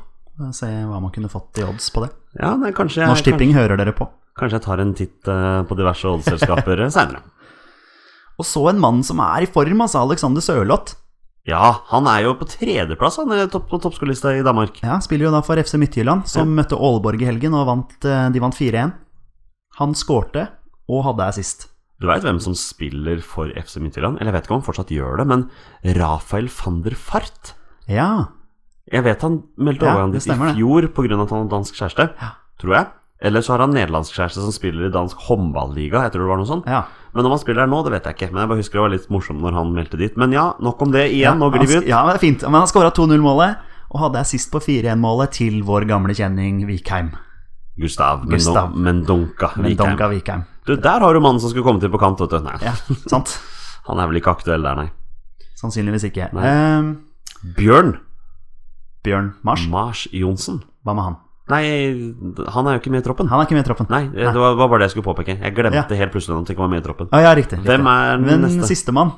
[0.53, 2.11] Se hva man kunne fått i odds på det.
[2.41, 4.09] Ja, nei, kanskje jeg, Norsk Tipping hører dere på.
[4.37, 7.23] Kanskje, jeg tar en titt eh, på diverse oddsselskaper seinere.
[8.41, 10.99] Og så en mann som er i form, altså Alexander Sørloth.
[11.49, 14.79] Ja, han er jo på tredjeplass han er topp på toppskolista i Danmark.
[14.81, 18.27] Ja, spiller jo da for FC Midtjylland, som møtte Aalborg i helgen og vant, eh,
[18.33, 18.93] de vant 4-1.
[19.79, 20.49] Han skårte
[20.91, 21.69] og hadde assist.
[22.01, 24.19] Du veit hvem som spiller for FC Midtjylland?
[24.21, 25.45] Eller jeg vet ikke om han fortsatt gjør det, men
[25.97, 27.55] Rafael van der Fart.
[27.89, 28.27] Ja,
[28.93, 31.23] Jeg vet han meldte Ja, overgang dit i fjor pga.
[31.23, 32.31] at han har dansk kjæreste, Ja.
[32.61, 32.87] tror jeg.
[33.23, 36.37] Eller så har han nederlandsk kjæreste som spiller i dansk håndballiga, jeg tror det var
[36.37, 36.67] noe sånt.
[36.67, 36.83] ja.
[37.15, 38.33] Men om han spiller der nå, det vet jeg ikke.
[38.35, 40.17] Men jeg bare husker det var litt morsomt når han meldte dit.
[40.17, 41.39] Men ja, nok om det igjen.
[41.39, 41.87] nå glir vi ut.
[41.87, 42.43] Ja, men det er fint.
[42.43, 43.57] Men han skåra 2-0-målet
[43.93, 47.13] og hadde assist på 4-1-målet til vår gamle kjenning Vikheim.
[47.79, 48.75] Gustav, Gustav.
[48.77, 49.53] Mendonca
[50.11, 50.45] Vikheim.
[50.67, 52.39] Du, der har du mannen som skulle komme til på kant, vet du.
[52.45, 52.73] Nei, Ja,
[53.11, 53.35] sant?
[53.89, 54.89] han er vel ikke aktuell der, nei.
[55.61, 56.31] Sannsynligvis ikke.
[56.33, 56.95] Eh,
[57.59, 57.99] Bjørn
[59.05, 60.63] Bjørn Mars, Mars Johnsen.
[60.85, 61.17] hva med han?
[61.53, 61.61] Nei,
[62.55, 63.29] han er jo ikke med i troppen.
[63.29, 63.89] Han er ikke med i troppen.
[63.93, 65.35] Nei, det var var bare det jeg skulle påpeke.
[65.43, 65.99] Jeg glemte Ja.
[66.01, 67.11] helt plutselig at han ikke var med i troppen.
[67.13, 67.59] Å ja, riktig.
[67.59, 67.69] riktig.
[67.69, 68.69] Hvem er den Men neste?
[68.71, 69.13] sistemann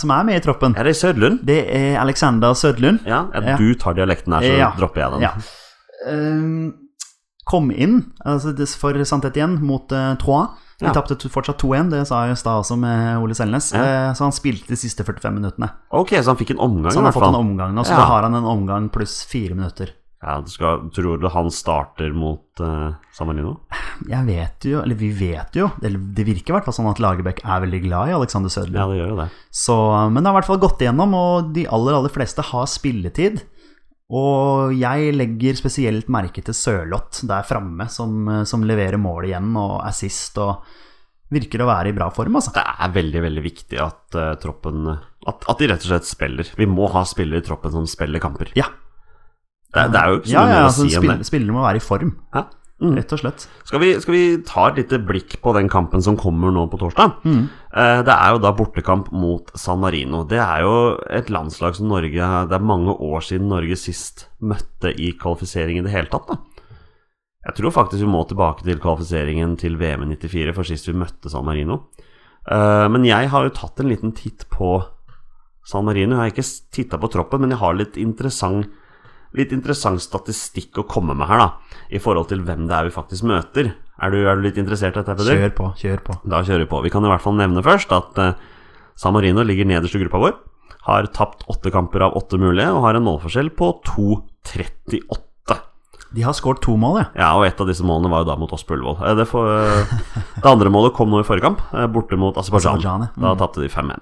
[0.00, 1.44] som er med i troppen, Er det Sødlund?
[1.44, 3.04] det er Alexander Sødlund.
[3.04, 4.70] Ja, ja, du tar dialekten her, så Ja.
[4.78, 5.20] dropper jeg den.
[5.20, 5.32] Ja.
[6.08, 6.74] Um,
[7.44, 10.48] kom inn altså for sannhet igjen mot uh, Troyes.
[10.78, 10.92] De Ja.
[10.94, 13.72] tapte fortsatt 2-1, det sa jeg i stad også med Ole Selnes.
[13.74, 13.82] Ja.
[13.82, 15.72] Eh, så han spilte de siste 45 minuttene.
[15.90, 17.96] Ok, så han fikk en omgang Så han har fått en omgang nå, så Ja.
[17.98, 19.90] da har han en omgang pluss fire minutter.
[20.22, 23.60] Ja, du skal, tror du han starter mot uh, San Marino?
[24.08, 26.98] Jeg vet jo, eller vi vet jo, eller det virker i hvert fall sånn at
[26.98, 28.74] Lagerbäck er veldig glad i Alexander Sødlund.
[28.74, 29.28] Ja, det gjør jo det.
[29.50, 32.66] Så, men det har i hvert fall gått igjennom, og de aller, aller fleste har
[32.66, 33.42] spilletid.
[34.08, 39.82] Og jeg legger spesielt merke til Sørloth der framme, som, som leverer mål igjen, og
[39.84, 40.64] assist, og
[41.34, 42.54] virker å være i bra form, altså.
[42.56, 46.52] Det er veldig, veldig viktig at uh, troppen at, at de rett og slett spiller.
[46.56, 48.52] Vi må ha spillere i troppen som spiller kamper.
[48.56, 48.70] Ja.
[49.68, 51.28] Det, det er jo ikke så mye ja, ja, å altså, si om spill, det.
[51.28, 52.46] Spillerne må være i form, Ja.
[52.78, 52.92] Mm.
[52.94, 53.44] rett og slett.
[53.66, 56.78] Skal, vi, skal vi ta et lite blikk på den kampen som kommer nå på
[56.78, 57.16] torsdag?
[57.26, 57.48] Mm.
[57.74, 60.20] Eh, Det er jo da bortekamp mot San Marino.
[60.24, 60.76] Det er jo
[61.10, 62.12] et landslag som Norge
[62.48, 66.28] Det er mange år siden Norge sist møtte i kvalifisering i det hele tatt.
[66.28, 66.38] da
[67.48, 70.94] Jeg tror faktisk vi må tilbake til kvalifiseringen til VM i 94 for sist vi
[70.94, 71.80] møtte San Marino.
[72.48, 74.84] Eh, Men jeg har jo tatt en liten titt på
[75.66, 76.14] San Marino.
[76.14, 78.68] Jeg har ikke titta på troppen, men jeg har litt interessant
[79.36, 82.94] Litt interessant statistikk å komme med her, da, i forhold til hvem det er vi
[82.94, 83.74] faktisk møter.
[84.00, 85.16] Er du, er du litt interessert i dette?
[85.18, 85.36] Peder?
[85.36, 86.16] Kjør på, kjør på.
[86.24, 86.80] Da kjører vi på.
[86.86, 88.32] Vi kan i hvert fall nevne først at uh,
[88.96, 90.36] San Marino ligger nederst i gruppa vår.
[90.88, 95.58] Har tapt åtte kamper av åtte mulige og har en målforskjell på 2,38.
[96.16, 97.06] De har skåret to mål, ja.
[97.18, 99.02] Ja, og et av disse målene var jo da mot oss på Ullevål.
[99.04, 101.60] Eh, Det, eh, det andre målet kom nå i forrige kamp,
[101.92, 102.80] borte mot Aserbajdsjan.
[102.80, 103.20] Aserbajdsjan.
[103.20, 104.00] Da tapte de 5-1.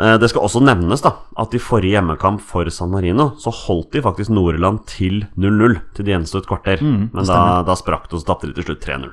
[0.00, 3.92] Eh, Det skal også nevnes da at i forrige hjemmekamp for San Marino så holdt
[3.94, 6.82] de faktisk Nordland til 0-0 til det gjensto et kvarter.
[6.82, 9.12] Mm, Men da, da sprakk det, og så tapte de til slutt 3-0.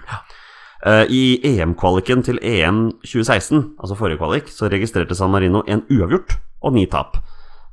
[0.84, 6.40] Eh, I EM-kvaliken til EM 2016, altså forrige kvalik, så registrerte San Marino en uavgjort
[6.64, 7.18] og ni tap.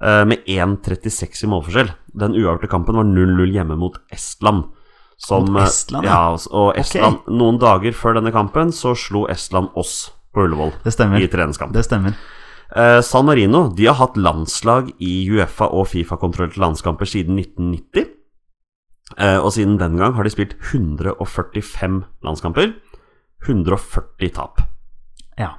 [0.03, 1.89] eh, Med 1,36 i målforskjell.
[2.15, 4.65] Den uavgjorte kampen var 0-0 hjemme mot Estland.
[5.19, 6.13] Som, Mot Estland, ja.
[6.37, 6.37] ja.
[6.53, 10.71] Og Estland, noen dager før denne kampen så slo Estland oss på Ullevål
[11.25, 11.73] i treningskamp.
[11.75, 12.15] Det stemmer.
[12.77, 18.09] Eh, San Marino de har hatt landslag i Uefa og Fifa-kontrollerte landskamper siden 1990.
[19.17, 22.75] Eh, og siden den gang har de spilt 145 landskamper.
[23.47, 24.61] 140 tap.
[25.39, 25.55] Ja.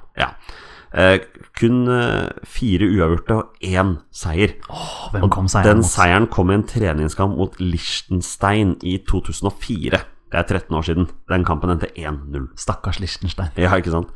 [0.92, 1.20] Eh,
[1.58, 4.56] kun eh, fire uavgjorte og én seier.
[4.70, 5.90] Åh, hvem kom seieren Den mot?
[5.90, 10.00] seieren kom i en treningskamp mot Liechtenstein i 2004.
[10.30, 11.08] Det er 13 år siden.
[11.30, 12.48] Den kampen endte 1-0.
[12.58, 13.50] Stakkars Liechtenstein.
[13.58, 14.10] Ja, ikke sant?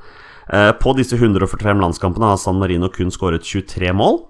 [0.53, 4.20] Eh, På disse 145 landskampene har San Marino kun skåret 23 mål.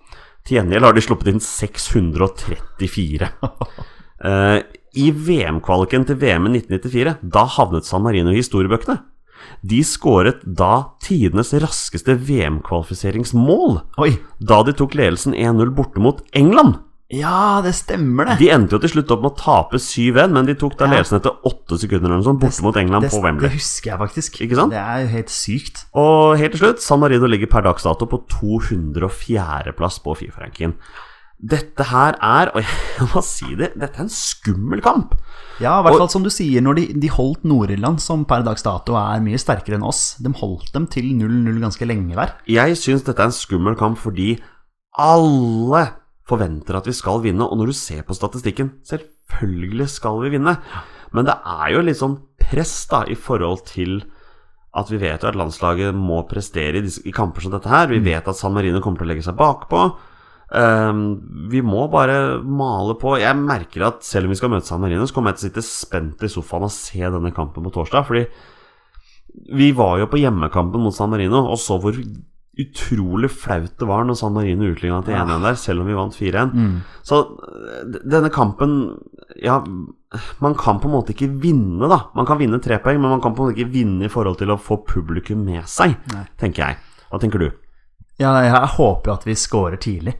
[0.44, 3.32] Til gjengjeld har de sluppet inn 634.
[4.24, 4.62] Eh,
[4.96, 8.94] I VM-kvaliken til VM i 1994, da havnet San Marino i historiebøkene.
[9.60, 13.82] De skåret da tidenes raskeste VM-kvalifiseringsmål,
[14.40, 16.78] da de tok ledelsen 1-0 borte mot England.
[17.14, 18.36] Ja, det stemmer, det.
[18.42, 21.20] De endte jo til slutt opp med å tape 7-1, men de tok da ledelsen
[21.20, 23.48] etter åtte sekunder eller noe sånt, borte mot England det, på Wembley.
[23.48, 24.38] Det husker jeg faktisk.
[24.46, 24.74] Ikke sant?
[24.74, 25.84] Det er jo helt sykt.
[26.00, 30.76] Og helt til slutt, San Marino ligger per dags dato på 204.-plass på Fifa-rankingen.
[31.44, 32.62] Dette her er, og
[32.98, 35.16] jeg må si det, dette er en skummel kamp.
[35.60, 38.42] Ja, i hvert Og- fall som du sier, når de, de holdt Nord-Irland, som per
[38.46, 40.14] dags dato er mye sterkere enn oss.
[40.24, 42.32] De holdt dem til 0-0 ganske lenge der.
[42.50, 44.38] Jeg syns dette er en skummel kamp fordi
[44.98, 45.84] alle
[46.28, 50.56] forventer at vi skal vinne, og når du ser på statistikken, selvfølgelig skal vi vinne.
[51.14, 54.00] Men det er jo litt sånn press da i forhold til
[54.74, 57.86] at vi vet jo at landslaget må prestere i, i kamper som dette her.
[57.92, 59.84] Vi vet at San Marino kommer til å legge seg bakpå.
[60.54, 61.04] Um,
[61.50, 63.14] vi må bare male på.
[63.22, 65.50] Jeg merker at selv om vi skal møte San Marino, så kommer jeg til å
[65.50, 68.08] sitte spent i sofaen og se denne kampen på torsdag.
[68.08, 68.26] Fordi
[69.54, 71.96] vi var jo på hjemmekampen mot San Marino og så hvor
[72.60, 76.14] utrolig flaut det var når San Marino utligna til 1-1 der, selv om vi vant
[76.14, 76.52] 4-1.
[77.06, 77.20] Så
[78.04, 78.76] denne kampen
[79.42, 79.58] Ja,
[80.38, 82.04] man kan på en måte ikke vinne, da.
[82.14, 84.38] Man kan vinne tre poeng, men man kan på en måte ikke vinne i forhold
[84.38, 86.26] til å få publikum med seg, Nei.
[86.38, 86.76] tenker jeg.
[87.10, 87.48] Hva tenker du?
[88.20, 90.14] Ja, jeg håper jo at vi scorer tidlig.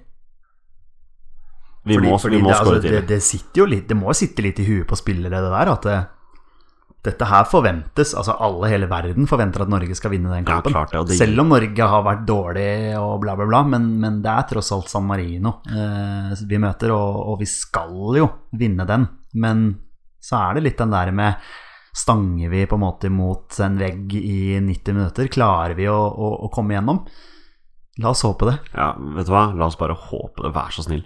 [1.84, 3.02] Vi må, vi må det, altså, tidlig.
[3.10, 5.84] det sitter jo litt Det må sitte litt i huet på spillere, det der, at
[5.84, 5.98] det,
[7.04, 10.72] dette her forventes Altså alle, hele verden forventer at Norge skal vinne den Ja, kampen.
[10.72, 14.22] klart det, det- Selv om Norge har vært dårlig og bla, bla, bla, men, men
[14.24, 18.86] det er tross alt San Marino eh, vi møter, og, og vi skal jo vinne
[18.88, 19.06] den.
[19.34, 19.66] Men
[20.24, 21.34] så er det litt den der med
[21.94, 25.28] Stanger vi på en måte mot en vegg i 90 minutter?
[25.30, 27.04] Klarer vi å, å, å komme gjennom?
[28.02, 28.56] La oss håpe det.
[28.74, 29.44] Ja, vet du hva?
[29.54, 30.50] La oss bare håpe det.
[30.56, 31.04] Vær så snill.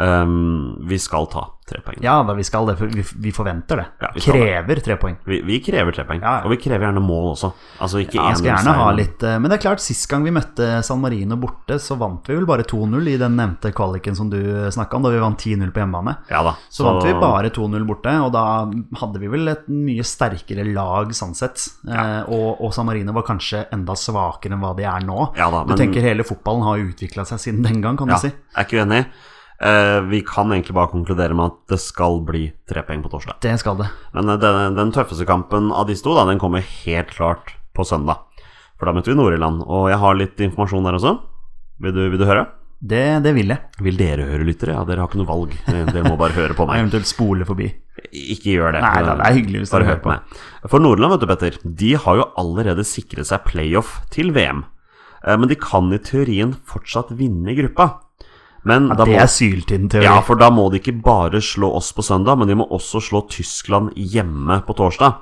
[0.00, 1.98] Ehm, vi skal ta tre poeng.
[2.02, 3.84] Ja da, vi skal det, for vi, vi forventer det.
[4.02, 4.82] Ja, vi krever det.
[4.86, 5.16] Tre poeng.
[5.28, 6.20] Vi, vi krever tre poeng.
[6.24, 6.46] Ja, ja.
[6.46, 7.50] Og vi krever gjerne mål også.
[7.84, 10.32] Altså ikke Ja, skal gjerne ha litt eh, Men det er klart, sist gang vi
[10.34, 14.30] møtte San Marino borte, så vant vi vel bare 2-0 i den nevnte kvaliken som
[14.32, 14.38] du
[14.74, 16.16] snakka om, da vi vant 10-0 på hjemmebane.
[16.32, 16.56] Ja da.
[16.72, 18.44] Så vant vi bare 2-0 borte, og da
[19.02, 21.68] hadde vi vel et mye sterkere lag sånn sett.
[21.88, 25.28] Eh, og, og San Marino var kanskje enda svakere enn hva de er nå.
[25.38, 28.16] Ja da, du men- tenker hele fotballen har utvikla seg siden den gang, kan du
[28.18, 28.32] si.
[28.32, 29.04] jeg er ikke uenig.
[29.62, 33.36] Eh, vi kan egentlig bare konkludere med at det skal bli tre poeng på torsdag.
[33.44, 33.88] Det skal det.
[34.16, 37.86] Men eh, den, den tøffeste kampen av disse to, da, den kommer helt klart på
[37.86, 38.24] søndag.
[38.80, 39.62] For da møter vi Nord-Irland.
[39.70, 41.14] Og jeg har litt informasjon der også.
[41.82, 42.48] Vil du, vil du høre?
[42.82, 43.62] Det, det vil jeg.
[43.86, 44.74] Vil dere høre, lyttere?
[44.74, 45.54] Ja, dere har ikke noe valg.
[45.70, 46.80] Dere må bare høre på meg.
[46.82, 47.68] Eventuelt spole forbi.
[48.10, 48.82] Ikke gjør det.
[48.82, 50.16] Nei da, det er hyggelig hvis dere hører på på.
[50.16, 50.42] meg.
[50.72, 54.64] For Nordland, vet du, Petter, de har jo allerede sikret seg playoff til VM.
[55.22, 57.86] Eh, Men de kan i teorien fortsatt vinne i gruppa.
[58.64, 60.04] Men Ja, det må, er syltynn-teori.
[60.06, 63.00] ja, for da må de ikke bare slå oss på søndag, men de må også
[63.02, 65.16] slå Tyskland hjemme på torsdag.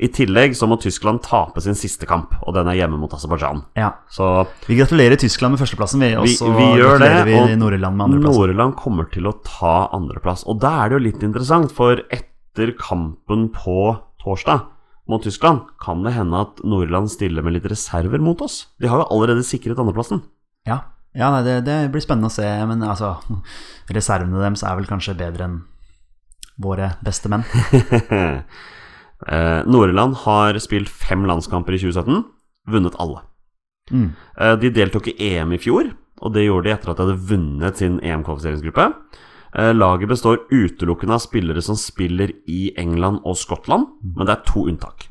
[0.00, 3.58] I tillegg så må Tyskland tape sin siste kamp, og den er hjemme mot Aserbajdsjan.
[3.76, 3.90] Ja.
[4.08, 6.14] Så Vi gratulerer Tyskland med førsteplassen, vi.
[6.16, 8.40] Også, vi, vi gjør det, vi og Nord-Irland med andreplassen.
[8.40, 10.46] Nord-Irland kommer til å ta andreplass.
[10.48, 13.76] Og da er det jo litt interessant, for etter kampen på
[14.24, 14.64] torsdag
[15.10, 18.70] mot Tyskland, kan det hende at Nord-Irland stiller med litt reserver mot oss.
[18.80, 20.22] De har jo allerede sikret andreplassen.
[20.64, 20.80] Ja,
[21.16, 22.46] ja nei, det, det blir spennende å se.
[22.70, 23.16] Men altså,
[23.90, 25.58] reservene deres er vel kanskje bedre enn
[26.60, 27.46] våre beste menn.
[29.32, 32.22] eh, Nord-Irland har spilt fem landskamper i 2017,
[32.70, 33.24] vunnet alle.
[33.90, 34.10] Mm.
[34.36, 35.90] Eh, de deltok i EM i fjor,
[36.20, 38.90] og det gjorde de etter at de hadde vunnet sin EM-kvalifiseringsgruppe.
[39.56, 44.44] Eh, laget består utelukkende av spillere som spiller i England og Skottland, men det er
[44.46, 45.08] to unntak.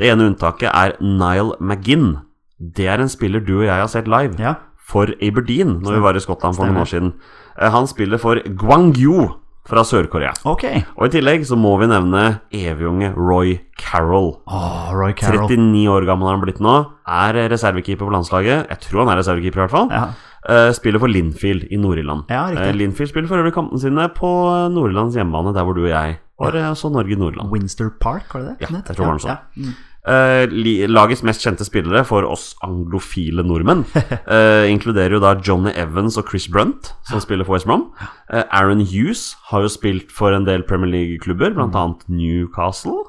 [0.00, 2.18] Det ene unntaket er Nile McGinn.
[2.60, 4.56] Det er en spiller du og jeg har sett live Ja.
[4.90, 7.12] For Aberdeen når vi var i Skottland for noen år siden.
[7.58, 9.28] Eh, Han spiller for Gwangju
[9.70, 10.32] fra Sør-Korea.
[10.48, 10.64] Ok.
[10.98, 14.32] Og i tillegg så må vi nevne evigunge Roy Carroll.
[14.50, 15.46] Åh, Roy Carroll.
[15.46, 16.74] 39 år gammel har han blitt nå.
[17.06, 18.66] Er reservekeeper på landslaget.
[18.72, 19.92] Jeg tror han er reservekeeper, i hvert fall.
[19.94, 20.08] Ja.
[20.40, 22.24] Uh, spiller for Linfield i Nord-Irland.
[22.32, 22.46] Ja.
[22.50, 24.30] Eh, Linfield spiller for øvrig kampene sine på
[24.72, 26.56] Nord-Irlands hjemmebane, der hvor du og jeg var.
[26.56, 27.52] Og Så Norge-Nordland.
[27.52, 28.56] Winster Park, var det det?
[28.64, 29.76] Ja, jeg tror det var noe Ja, sånt.
[30.06, 30.44] Ja.
[30.46, 36.16] Eh, lagets mest kjente spillere for oss anglofile nordmenn uh, inkluderer jo da Johnny Evans
[36.16, 37.90] og Chris Brunt, som spiller for West Brom.
[38.32, 41.76] Uh, Aaron Hughes har jo spilt for en del Premier League-klubber, blant
[42.08, 42.16] Mm.
[42.16, 43.04] Newcastle.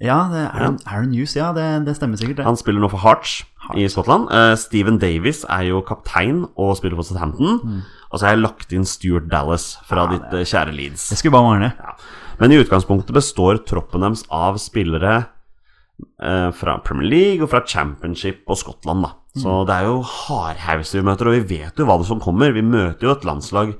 [0.00, 2.36] Ja, det er Aaron, Aaron Hughes, ja, det, det stemmer sikkert.
[2.38, 2.44] det.
[2.46, 3.42] Han spiller nå for Hearts
[3.76, 4.28] i Skottland.
[4.56, 7.58] Steven Davis er jo kaptein og spiller for Southampton.
[7.64, 7.82] Mm.
[8.10, 11.08] Og så har jeg lagt inn Stuart Dallas fra ditt eh, kjære Leeds.
[11.12, 11.68] Det skulle bare mangle.
[11.76, 11.92] Ja.
[12.40, 15.26] Men i utgangspunktet består troppen deres av spillere
[16.56, 19.02] fra Premier League og fra Championship og Skottland.
[19.06, 22.20] da Så det er jo hardhauser vi møter, og vi vet jo hva det som
[22.20, 22.52] kommer.
[22.52, 23.74] Vi møter jo et landslag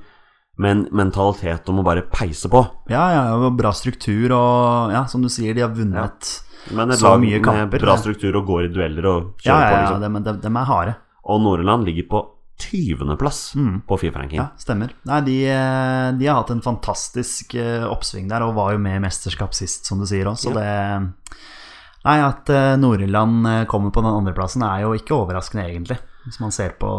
[0.61, 2.61] med en mentalitet om å bare peise på.
[2.91, 6.33] Ja, ja, og bra struktur, og ja, som du sier, de har vunnet
[6.75, 8.03] Men Så lag mye med kamper, bra det.
[8.03, 10.19] struktur og går i dueller og Ja, ja, ja, på, ja, liksom.
[10.19, 10.95] de, de, de er harde.
[11.31, 12.21] Og Nordland ligger på
[12.61, 13.39] 20.-plass
[13.89, 14.37] på Fifa-ranking.
[14.37, 14.43] Mm.
[14.43, 14.91] Ja, stemmer.
[15.09, 18.99] Nei, de, eh, de har hatt en fantastisk eh, oppsving der, og var jo med
[18.99, 20.67] i mesterskap sist, som du sier òg, så det
[22.01, 26.39] Nei, at eh, Nord-Irland eh, kommer på den andreplassen, er jo ikke overraskende, egentlig, hvis
[26.41, 26.89] man ser på,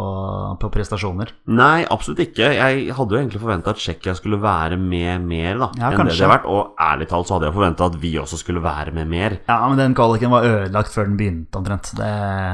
[0.62, 1.32] på prestasjoner.
[1.50, 2.52] Nei, absolutt ikke.
[2.54, 6.12] Jeg hadde jo egentlig forventa at Tsjekkia skulle være med mer da, Ja, enn det
[6.12, 6.46] det de har vært.
[6.50, 9.38] Og ærlig talt så hadde jeg forventa at vi også skulle være med mer.
[9.50, 11.94] Ja, men den kvaliken var ødelagt før den begynte, omtrent.
[11.98, 12.12] Det,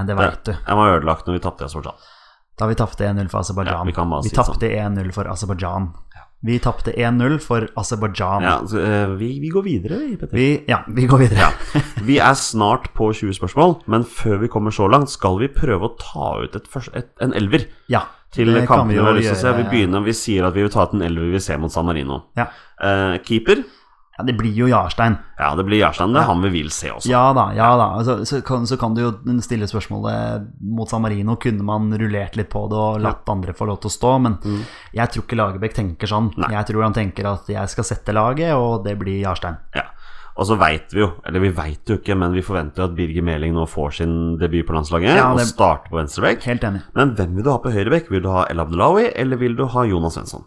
[0.08, 0.54] det veit du.
[0.56, 2.14] Den var ødelagt når vi tapte i Aserbajdsjan.
[2.58, 3.76] Da vi tapte 1-0 for Aserbajdsjan.
[3.76, 5.92] Ja, vi vi det tapte 1-0 for Aserbajdsjan.
[6.46, 8.44] Vi tapte 1-0 for Aserbajdsjan.
[8.46, 9.96] Ja, eh, vi, vi går videre,
[10.30, 11.48] vi, ja, vi går videre.
[12.08, 15.90] Vi er snart på 20 spørsmål, men før vi kommer så langt, skal vi prøve
[15.90, 19.36] å ta ut et, et, en elver Ja, til kampene vi vi har lyst til
[19.36, 19.56] å se.
[19.58, 21.74] Vi begynner, vi sier at vi vil ta ut en elver vi vil se mot
[21.74, 22.22] San Marino.
[22.38, 22.46] Ja.
[22.78, 23.64] Eh, keeper?
[24.18, 25.14] Ja, det blir jo Jarstein.
[25.38, 26.10] Ja, det blir Jarstein.
[26.12, 27.06] Det er han vi vil se også.
[27.06, 27.84] Ja da, ja da.
[28.00, 29.12] Altså, så, kan, så kan du jo
[29.44, 31.36] stille spørsmålet mot San Marino.
[31.38, 34.16] Kunne man rullert litt på det og latt andre få lov til å stå?
[34.24, 34.40] Men
[34.90, 36.32] jeg tror ikke Lagerbäck tenker sånn.
[36.34, 36.42] Mm.
[36.42, 36.50] Nei.
[36.56, 39.62] Jeg tror han tenker at jeg skal sette laget, og det blir Jarstein.
[39.78, 39.86] Ja.
[40.38, 43.24] Og så veit vi jo, eller vi veit jo ikke, men vi forventer at Birger
[43.26, 46.46] Meling nå får sin debut på landslaget Ja, og starter på venstrebekk.
[46.94, 48.10] Men hvem vil du ha på høyrebekk?
[48.14, 50.46] Vil du ha El Abdelawi, eller vil du ha Jonas Svensson?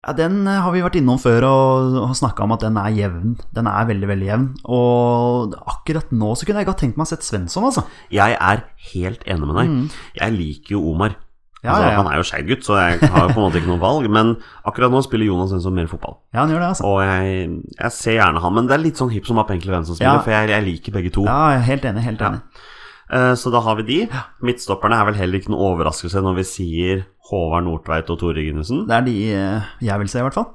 [0.00, 2.92] Ja, Den eh, har vi vært innom før og, har snakka om at den er
[2.96, 3.34] jevn.
[3.56, 4.46] Den er veldig, veldig jevn.
[4.72, 7.84] Og akkurat nå så kunne jeg godt tenkt meg å sett Svensson, altså.
[8.12, 9.98] Jeg er helt enig med deg.
[10.22, 11.18] Jeg liker jo Omar.
[11.18, 11.26] Mm.
[11.60, 11.96] Ja, altså, ja, ja.
[11.98, 14.06] Han er jo skeiv gutt, så jeg har på en måte ikke noe valg.
[14.08, 14.32] Men
[14.64, 16.16] akkurat nå spiller Jonas Svensson mer fotball.
[16.32, 16.88] Ja, han gjør det, altså.
[16.88, 19.74] Og jeg, jeg ser gjerne han, men det er litt sånn hipp som happ egentlig
[19.74, 21.26] hvem som spiller, for jeg, jeg liker begge to.
[21.28, 22.06] Ja, helt enig.
[22.08, 22.40] Helt enig.
[23.12, 23.98] Eh, Så da har vi de.
[24.42, 28.86] Midtstopperne er vel heller ikke noe overraskelse når vi sier Håvard Nordtveit og Tore Ginussen.
[28.88, 30.48] Det er de eh, jeg vil se, i hvert fall.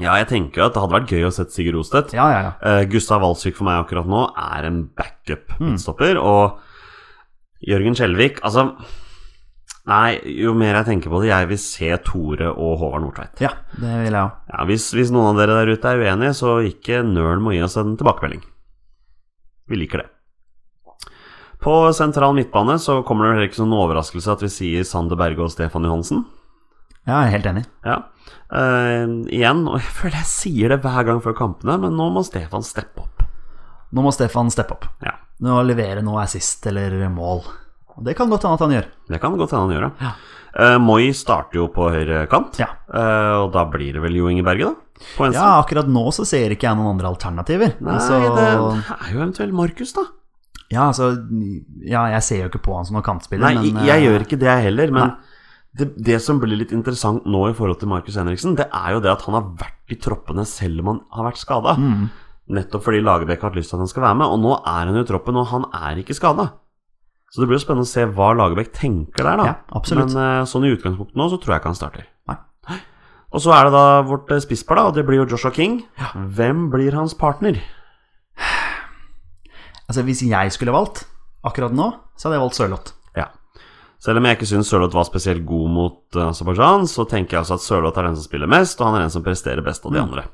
[0.00, 2.12] Ja, jeg tenker jo at det hadde vært gøy å sette Sigurd Rostedt.
[2.14, 2.52] Ja, ja, ja.
[2.62, 5.72] Eh, Gustav Walsvik for meg akkurat nå er en backup Mm.
[5.74, 6.16] midtstopper.
[6.22, 6.58] Og
[7.68, 8.70] Jørgen Skjelvik Altså,
[9.90, 13.42] nei, jo mer jeg tenker på det, jeg vil se Tore og Håvard Nordtveit.
[13.44, 14.32] Ja, det vil jeg òg.
[14.54, 17.56] Ja, hvis, hvis noen av dere der ute er uenige, så ikke nøl med å
[17.58, 18.42] gi oss en tilbakemelding.
[19.68, 20.08] Vi liker det.
[21.60, 25.18] På sentral midtbane så kommer det heller ikke som en overraskelse at vi sier Sander
[25.20, 26.22] Berge og Stefan Johansen.
[27.08, 27.64] Ja, jeg er helt enig.
[27.84, 27.98] Ja.
[28.50, 32.22] Uh, igjen, og jeg føler jeg sier det hver gang før kampene, men nå må
[32.26, 33.24] Stefan steppe opp.
[33.92, 34.86] Nå må Stefan steppe opp.
[35.04, 37.40] Ja, Nå levere noe assist eller mål.
[38.04, 38.86] Det kan godt hende at han gjør.
[39.12, 40.12] det kan godt hende han gjør, ja.
[40.50, 42.66] Uh, Moi starter jo på høyre kant, Ja.
[42.92, 45.04] uh, og da blir det vel Jo Inge Berge, da?
[45.16, 45.28] På.
[45.32, 47.76] Ja, akkurat nå så ser ikke jeg noen andre alternativer.
[47.80, 50.04] Nei, Altså, det er jo eventuelt Markus, da.
[50.70, 51.10] Ja, altså,
[51.82, 54.06] ja, jeg ser jo ikke på han som noen kantspiller, Nei, men jeg, jeg eh,
[54.06, 54.92] gjør ikke det, jeg heller.
[54.94, 55.14] Men
[55.76, 59.02] det, det som blir litt interessant nå i forhold til Markus Henriksen, det er jo
[59.02, 61.74] det at han har vært i troppene selv om han har vært skada.
[61.78, 62.08] Mm.
[62.54, 64.90] Nettopp fordi Lagerbäck har hatt lyst til at han skal være med, og nå er
[64.90, 66.48] han jo i troppen, og han er ikke skada.
[67.30, 69.50] Så det blir jo spennende å se hva Lagerbäck tenker der, da.
[69.52, 69.82] Ja.
[69.98, 72.06] Men eh, sånn i utgangspunktet nå, så tror jeg ikke han starter.
[72.30, 72.38] Nei.
[73.30, 75.80] Og så er det da vårt eh, spisspar, da, og det blir jo Joshua King.
[76.38, 77.60] Hvem blir hans partner?
[79.90, 81.02] Altså, hvis jeg skulle valgt
[81.46, 82.92] akkurat nå, så hadde jeg valgt Sørloth.
[83.18, 83.26] Ja.
[84.00, 87.42] Selv om jeg ikke syns Sørloth var spesielt god mot uh, Aserbajdsjan, så tenker jeg
[87.42, 89.88] altså at Sørloth er den som spiller mest, og han er den som presterer best
[89.88, 90.28] av de andre.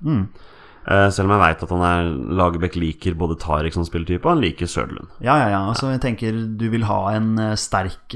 [0.87, 4.37] Eh, selv om jeg veit at han er Lagerbäck liker både Tariq som spilletype, og
[4.37, 5.09] han liker Søderlund.
[5.25, 5.63] Ja, ja, ja.
[5.73, 8.15] Altså, jeg tenker du vil ha en eh, sterk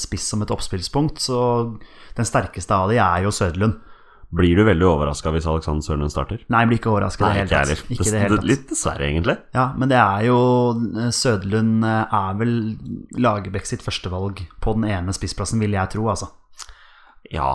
[0.00, 1.38] spiss som et oppspillspunkt, så
[2.16, 3.78] den sterkeste av de er jo Søderlund.
[4.30, 6.42] Blir du veldig overraska hvis Alexander Sørlund starter?
[6.52, 7.88] Nei, jeg blir ikke overrasket i det hele tatt.
[7.90, 8.46] Ikke det hele tatt.
[8.46, 9.34] Litt dessverre, egentlig.
[9.56, 10.38] Ja, men det er jo
[11.10, 12.54] Sødlund Søderlund eh, er vel
[13.18, 16.30] Lagerbäck sitt førstevalg på den ene spissplassen, vil jeg tro, altså.
[17.30, 17.50] Ja.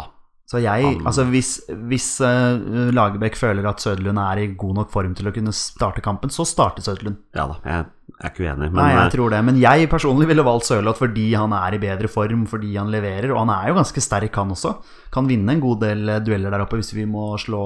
[0.46, 1.56] Så jeg, altså hvis,
[1.90, 6.04] hvis uh, Lagerbäck føler at Søderlund er i god nok form til å kunne starte
[6.06, 7.18] kampen, så starter Søderlund.
[7.36, 9.40] Ja da, jeg er ikke uenig, men Nei, eh, jeg tror det.
[9.44, 13.32] Men jeg personlig ville valgt Sørloth fordi han er i bedre form, fordi han leverer.
[13.34, 14.76] Og han er jo ganske sterk, han også.
[15.14, 17.64] Kan vinne en god del eh, dueller der oppe hvis vi må slå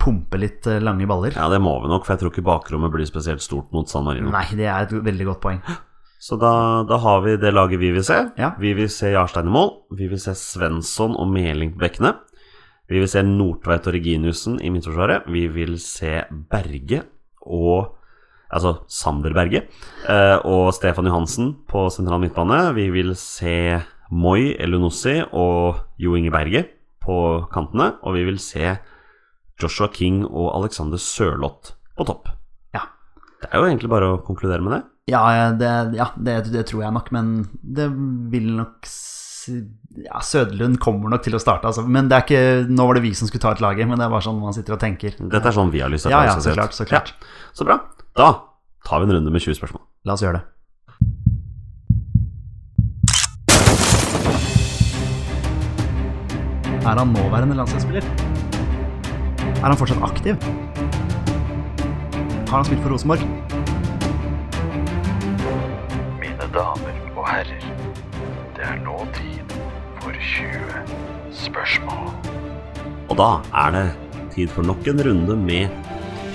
[0.00, 1.36] pumpe litt eh, lange baller.
[1.36, 4.06] ja, det må vi nok, for jeg tror ikke bakrommet blir spesielt stort mot San
[4.08, 4.32] Marino.
[4.32, 5.60] Nei, det er et veldig godt poeng.
[6.24, 6.54] Så da,
[6.88, 8.16] da har vi det laget vi vil se.
[8.40, 8.54] Ja.
[8.56, 9.74] Vi vil se Jarstein i mål.
[9.98, 12.14] Vi vil se Svensson og Meling på bekkene.
[12.88, 15.28] Vi vil se Nordtveit og Reginiussen i midtforsvaret.
[15.28, 17.02] Vi vil se Berge
[17.44, 17.92] og
[18.54, 19.64] altså Sander Berge,
[20.08, 22.60] eh, og Stefan Johansen på sentral midtbane.
[22.78, 23.82] Vi vil se
[24.14, 26.64] Moi Elunossi og Jo Inge Berge
[27.04, 27.16] på
[27.52, 27.94] kantene.
[28.04, 28.76] Og vi vil se
[29.60, 32.30] Joshua King og Alexander Sørloth på topp.
[32.74, 32.86] Ja.
[33.42, 34.82] Det er jo egentlig bare å konkludere med det.
[35.12, 37.90] Ja, det, ja det, det tror jeg nok, men det
[38.32, 38.88] vil nok
[40.00, 41.84] Ja, Søderlund kommer nok til å starte, altså.
[41.84, 44.06] Men det er ikke Nå var det vi som skulle ta ut laget, men det
[44.06, 45.18] er bare sånn man sitter og tenker.
[45.20, 47.12] Dette er sånn vi har lyst til å ta ja, ja, så klart, så klart.
[47.12, 47.82] Ja, så bra.
[48.16, 48.44] Da
[48.86, 49.80] tar vi en runde med 20 spørsmål.
[50.06, 50.44] La oss gjøre det.
[56.84, 58.06] Er han nåværende landslagsspiller?
[59.58, 60.38] Er han fortsatt aktiv?
[62.46, 63.24] Har han spilt for Rosenborg?
[66.22, 67.66] Mine damer og herrer,
[68.54, 69.56] det er nå tid
[69.98, 72.14] for 20 spørsmål.
[73.10, 73.32] Og da
[73.64, 73.86] er det
[74.36, 75.83] tid for nok en runde med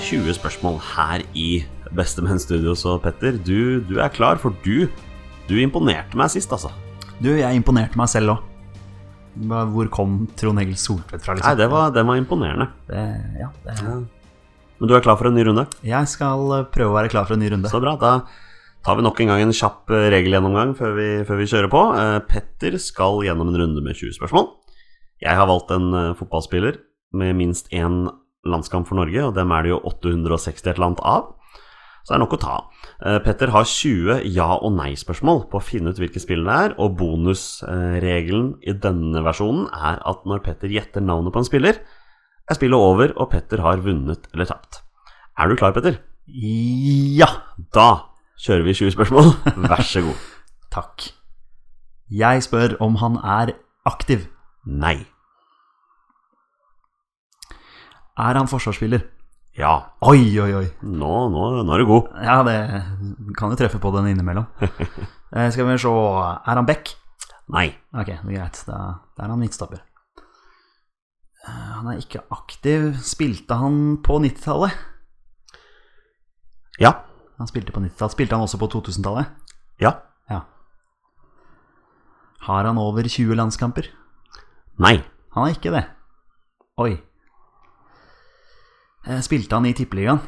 [0.10, 1.62] 20 spørsmål her i
[1.94, 2.74] Bestemenn Studio.
[2.74, 4.88] Så Petter, du, du er klar, for du,
[5.46, 6.72] du imponerte meg sist, altså.
[7.22, 8.48] Du, jeg imponerte meg selv òg.
[9.70, 11.46] Hvor kom Trond Egil Soltvedt fra, liksom?
[11.46, 12.66] Nei, det var, det var imponerende.
[12.90, 13.04] Det,
[13.38, 13.76] ja, det,
[14.80, 15.68] Men du er klar for en ny runde?
[15.86, 17.70] Jeg skal eh, prøve å være klar for en ny runde.
[17.70, 17.94] Så bra.
[18.02, 18.16] Da
[18.88, 21.84] tar vi nok en gang en kjapp eh, regelgjennomgang før vi, før vi kjører på.
[22.00, 24.50] Eh, Petter skal gjennom en runde med 20 spørsmål.
[25.22, 26.82] Jeg har valgt en fotballspiller
[27.20, 28.08] med minst én
[28.48, 31.36] landskamp for Norge, og dem er det jo 860 et eller annet av.
[32.04, 32.58] Så det er nok å ta.
[33.06, 36.76] Eh, Petter har 20 ja- og nei-spørsmål på å finne ut hvilke spill det er,
[36.80, 41.82] og bonusregelen i denne versjonen er at når Petter gjetter navnet på en spiller,
[42.50, 44.82] er spillet over, og Petter har vunnet eller tapt.
[45.38, 46.00] Er du klar, Petter?
[46.30, 47.30] Ja!
[47.76, 48.10] Da
[48.40, 49.32] kjører vi 20 spørsmål.
[49.70, 50.28] Vær så god.
[50.74, 51.12] Takk.
[52.10, 53.54] Jeg spør om han er
[53.86, 54.26] aktiv.
[54.66, 55.04] Nei.
[58.20, 59.06] Er han forsvarsspiller?
[59.58, 59.74] Ja.
[60.06, 60.66] Oi, oi, oi.
[60.86, 62.10] Nå, nå, nå er du god.
[62.24, 62.56] Ja, det
[63.40, 64.48] kan jo treffe på den innimellom.
[65.30, 66.90] Eh, Skal vi se Er han back?
[67.54, 67.68] Nei.
[67.94, 68.64] Ok, det er greit.
[68.66, 68.78] Da,
[69.14, 69.78] da er han midtstopper.
[71.46, 72.96] Eh, Han er ikke aktiv.
[73.06, 74.74] Spilte han på 90-tallet?
[76.82, 76.96] Ja.
[77.38, 78.16] Han spilte på 90-tallet.
[78.16, 79.30] Spilte han også på 2000-tallet?
[79.86, 79.92] Ja.
[80.34, 80.40] Ja.
[82.50, 83.86] Har han over 20 landskamper?
[84.82, 84.96] Nei.
[85.36, 85.84] Han har ikke det.
[86.82, 86.96] Oi.
[89.08, 90.20] Eh, Spilte han i Tippeligaen?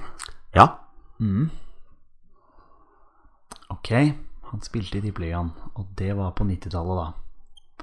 [0.56, 0.68] Ja.
[3.72, 3.92] Ok,
[4.52, 7.08] han spilte i Tippeligaen, og det var på 90-tallet da.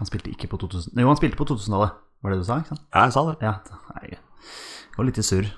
[0.01, 0.93] Han spilte ikke på 2000...
[0.99, 2.85] Jo, han spilte på 2000-tallet, var det du sa, ikke sant?
[2.95, 3.37] Ja, jeg sa det.
[3.45, 3.55] Ja,
[3.95, 5.49] nei, det var litt i surr.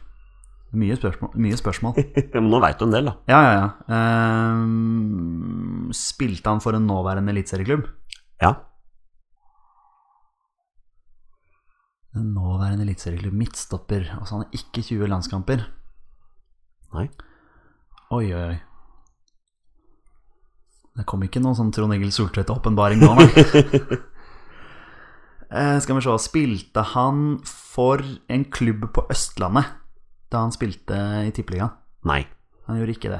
[0.81, 1.33] Mye spørsmål.
[1.43, 1.97] Mye spørsmål.
[2.37, 3.15] Men nå veit du en del, da.
[3.31, 4.01] Ja, ja, ja.
[4.61, 7.89] Um, spilte han for en nåværende eliteserieklubb?
[8.45, 8.53] Ja.
[8.55, 8.67] En
[12.15, 13.37] nåværende eliteserieklubb.
[13.39, 14.09] Midtstopper.
[14.19, 15.67] Altså, han har ikke 20 landskamper.
[16.95, 17.07] Nei.
[18.11, 18.59] Oi, oi, oi.
[20.99, 23.29] Det kom ikke noen sånn Trond Egil Soltvedt-åpenbaring nå, nei.
[25.51, 29.73] Eh, skal vi se Spilte han for en klubb på Østlandet
[30.31, 30.95] da han spilte
[31.27, 31.73] i Tippeligaen?
[32.07, 32.21] Nei.
[32.69, 33.19] Han gjorde ikke det.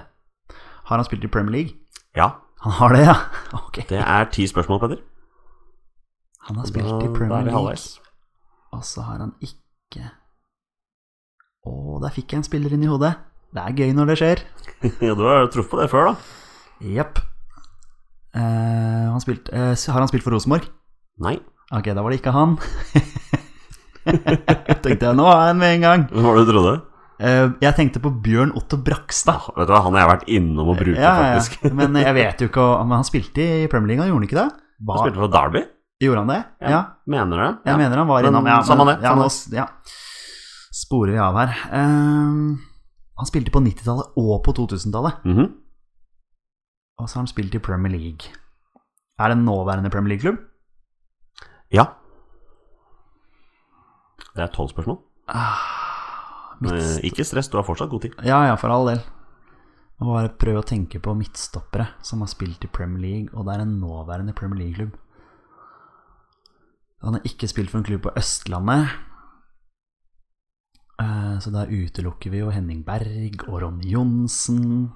[0.87, 1.75] Har han spilt i Premier League?
[2.15, 2.29] Ja.
[2.63, 3.17] Han har det, ja.
[3.65, 3.81] Ok.
[3.91, 5.03] Det er ti spørsmål, Petter.
[6.47, 8.10] Han har spilt Da, i Premier er League.
[8.77, 10.05] Og så har han ikke
[11.67, 13.11] Å, der fikk jeg en spiller inn i hodet.
[13.53, 14.39] Det er gøy når det skjer.
[15.05, 16.15] Ja, du har truffet på det før, da.
[16.81, 17.19] Jepp.
[18.33, 20.65] Eh, han spilt, eh, har han spilt for Rosenborg?
[21.21, 21.35] Nei.
[21.77, 22.55] Ok, da var det ikke han.
[24.85, 26.07] tenkte jeg, nå har jeg en med en gang.
[26.15, 26.73] Hva var det du trodde?
[27.21, 29.51] Eh, jeg tenkte på Bjørn Otto Brakstad.
[29.59, 31.59] Vet du hva, Han har jeg vært innom og brukt, Ja, ja, faktisk.
[31.67, 31.75] ja.
[31.83, 34.49] Men jeg vet jo ikke Men han spilte i Premier League, gjorde han ikke det?
[34.89, 35.67] Han spilte for Derby.
[36.09, 36.45] Gjorde han det?
[36.71, 36.81] Ja.
[37.07, 37.49] Mener det.
[37.67, 37.77] Jeg Ja.
[37.77, 39.67] mener han var Men innom ja, samme men- det, Ja, nå ja.
[40.73, 41.49] sporer vi av her.
[41.73, 42.57] Eh,
[43.17, 45.25] han spilte på 90-tallet og på 2000-tallet.
[45.25, 45.53] Mhm.
[47.01, 48.29] Og så har han spilt i Premier League.
[49.19, 50.39] Er det en nåværende Premier League-klubb?
[51.71, 51.85] Ja.
[54.35, 54.99] Det er tolv spørsmål.
[55.29, 56.57] Ah,
[57.03, 58.15] ikke stress, du har fortsatt god tid.
[58.25, 59.01] Ja, ja, for all del.
[60.01, 63.61] Bare prøve å tenke på midtstoppere som har spilt i Premier League, og det er
[63.67, 64.93] en nåværende Premier League-klubb.
[67.01, 68.91] Han har ikke spilt for en klubb på Østlandet,
[71.01, 74.91] Eh, så da utelukker vi jo Henning Berg og Ronny Johnsen.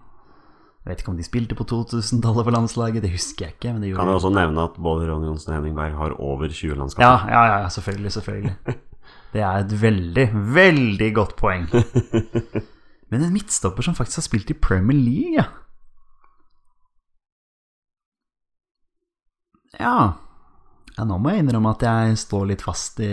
[0.84, 3.72] Jeg vet ikke om de spilte på 2000-tallet for landslaget, det husker jeg ikke.
[3.72, 6.48] Men det Kan jeg også nevne at både Ronny Johnsen og Henning Berg har over
[6.48, 8.56] 20 Ja, ja, ja, selvfølgelig, selvfølgelig.
[9.34, 11.64] Det er et veldig, veldig godt poeng.
[13.10, 15.44] Men en midtstopper som faktisk har spilt i Premier League, ja.
[19.80, 20.23] Ja.
[20.94, 23.08] Ja nå må jeg innrømme at jeg står litt fast i,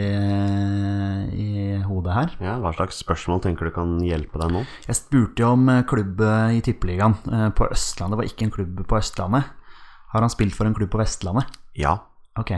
[1.34, 1.47] i
[1.88, 2.34] hodet her.
[2.43, 4.61] Ja, Hva slags spørsmål tenker du kan hjelpe deg nå?
[4.86, 8.13] Jeg spurte jo om eh, klubb eh, i Tippeligaen eh, på Østlandet.
[8.13, 9.49] Det var ikke en klubb på Østlandet.
[10.11, 11.49] Har han spilt for en klubb på Vestlandet?
[11.79, 11.95] Ja.
[12.38, 12.51] Ok.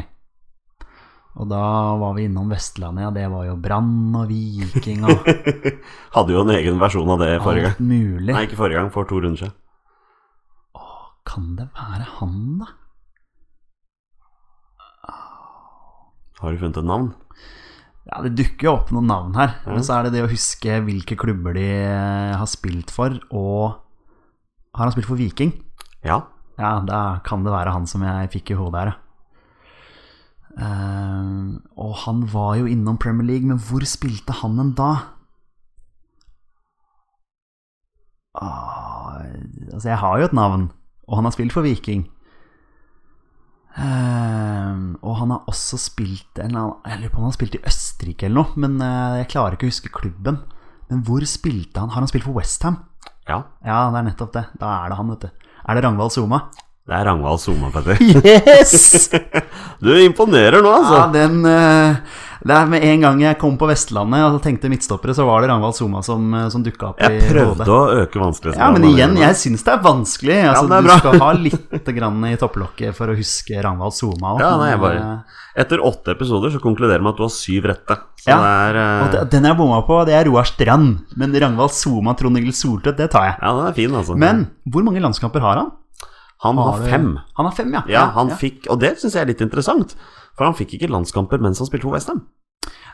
[1.39, 1.63] Og da
[2.01, 3.11] var vi innom Vestlandet, ja.
[3.13, 5.23] Det var jo Brann og Viking og
[6.17, 7.77] Hadde jo en egen versjon av det forrige gang.
[7.77, 8.33] alt mulig.
[8.35, 9.55] Nei, ikke forrige gang, for to runder siden.
[11.23, 12.73] Kan det være han, da?
[16.43, 17.13] Har du funnet et navn?
[18.09, 19.55] Ja, Det dukker jo opp noen navn her.
[19.63, 19.71] Ja.
[19.77, 23.79] Men så er det det å huske hvilke klubber de eh, har spilt for, og
[24.73, 25.53] Har han spilt for Viking?
[26.03, 26.23] Ja.
[26.57, 28.93] Ja, da kan det være han som jeg fikk i hodet her.
[30.57, 34.91] Eh, og han var jo innom Premier League, men hvor spilte han en da?
[38.33, 39.21] Ah,
[39.71, 40.67] altså, jeg har jo et navn,
[41.07, 42.07] og han har spilt for Viking.
[43.73, 47.63] Eh, og han har også spilt en Jeg lurer på om han har spilt i
[47.65, 50.41] Østerrike eller noe, men eh, jeg klarer ikke å huske klubben.
[50.91, 51.93] Men hvor spilte han?
[51.93, 52.81] Har han spilt for Westham?
[53.29, 53.43] Ja.
[53.65, 54.45] Ja, det er nettopp det.
[54.61, 55.49] Da er det han, vet du.
[55.63, 56.43] Er det Ragnvald Soma?
[56.83, 57.95] Det er Ragnvald Soma, Petter.
[58.27, 59.07] Yes!
[59.79, 60.97] Du imponerer nå, altså.
[60.97, 65.15] Ja, den eh, Det er med en gang jeg kom på Vestlandet og tenkte midtstoppere,
[65.15, 68.59] så var det Ragnvald Soma som, eh, som dukka opp Jeg prøvde å øke vanskelighetsgraden.
[68.59, 70.39] Ja, men igjen, jeg syns det er vanskelig.
[70.49, 74.33] Altså, ja, er du skal ha litt grann i topplokket for å huske Ragnvald Soma
[74.33, 74.43] òg.
[74.43, 75.05] Ja, nei, jeg bare
[75.63, 77.95] Etter åtte episoder så konkluderer man at du har syv rette.
[78.25, 80.97] Ja, det er eh, Og den jeg bomma på, det er Roar Strand.
[81.15, 83.39] Men Ragnvald Soma, Trond Egil Soltvedt, det tar jeg.
[83.39, 84.19] Ja, den er fin, altså.
[84.19, 85.71] Men hvor mange landskamper har han?
[86.43, 87.09] Han har har fem.
[87.39, 87.83] Han har fem, ja.
[87.87, 89.95] Ja, han fikk Og det syns jeg er litt interessant.
[90.37, 92.25] For han fikk ikke landskamper mens han spilte for Westham.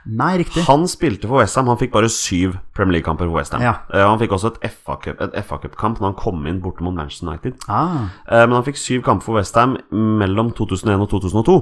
[0.08, 0.64] Nei, riktig.
[0.66, 3.62] Han spilte for Westham, han fikk bare syv Premier League-kamper for Westham.
[3.62, 3.74] Ja.
[3.92, 6.84] Uh, han fikk også et FA Cup- et FA Cup-kamp når han kom inn borte
[6.86, 7.58] mot Manchester United.
[7.68, 11.58] Ah, Uh, men han fikk syv kamper for Westham mellom 2001 og 2002.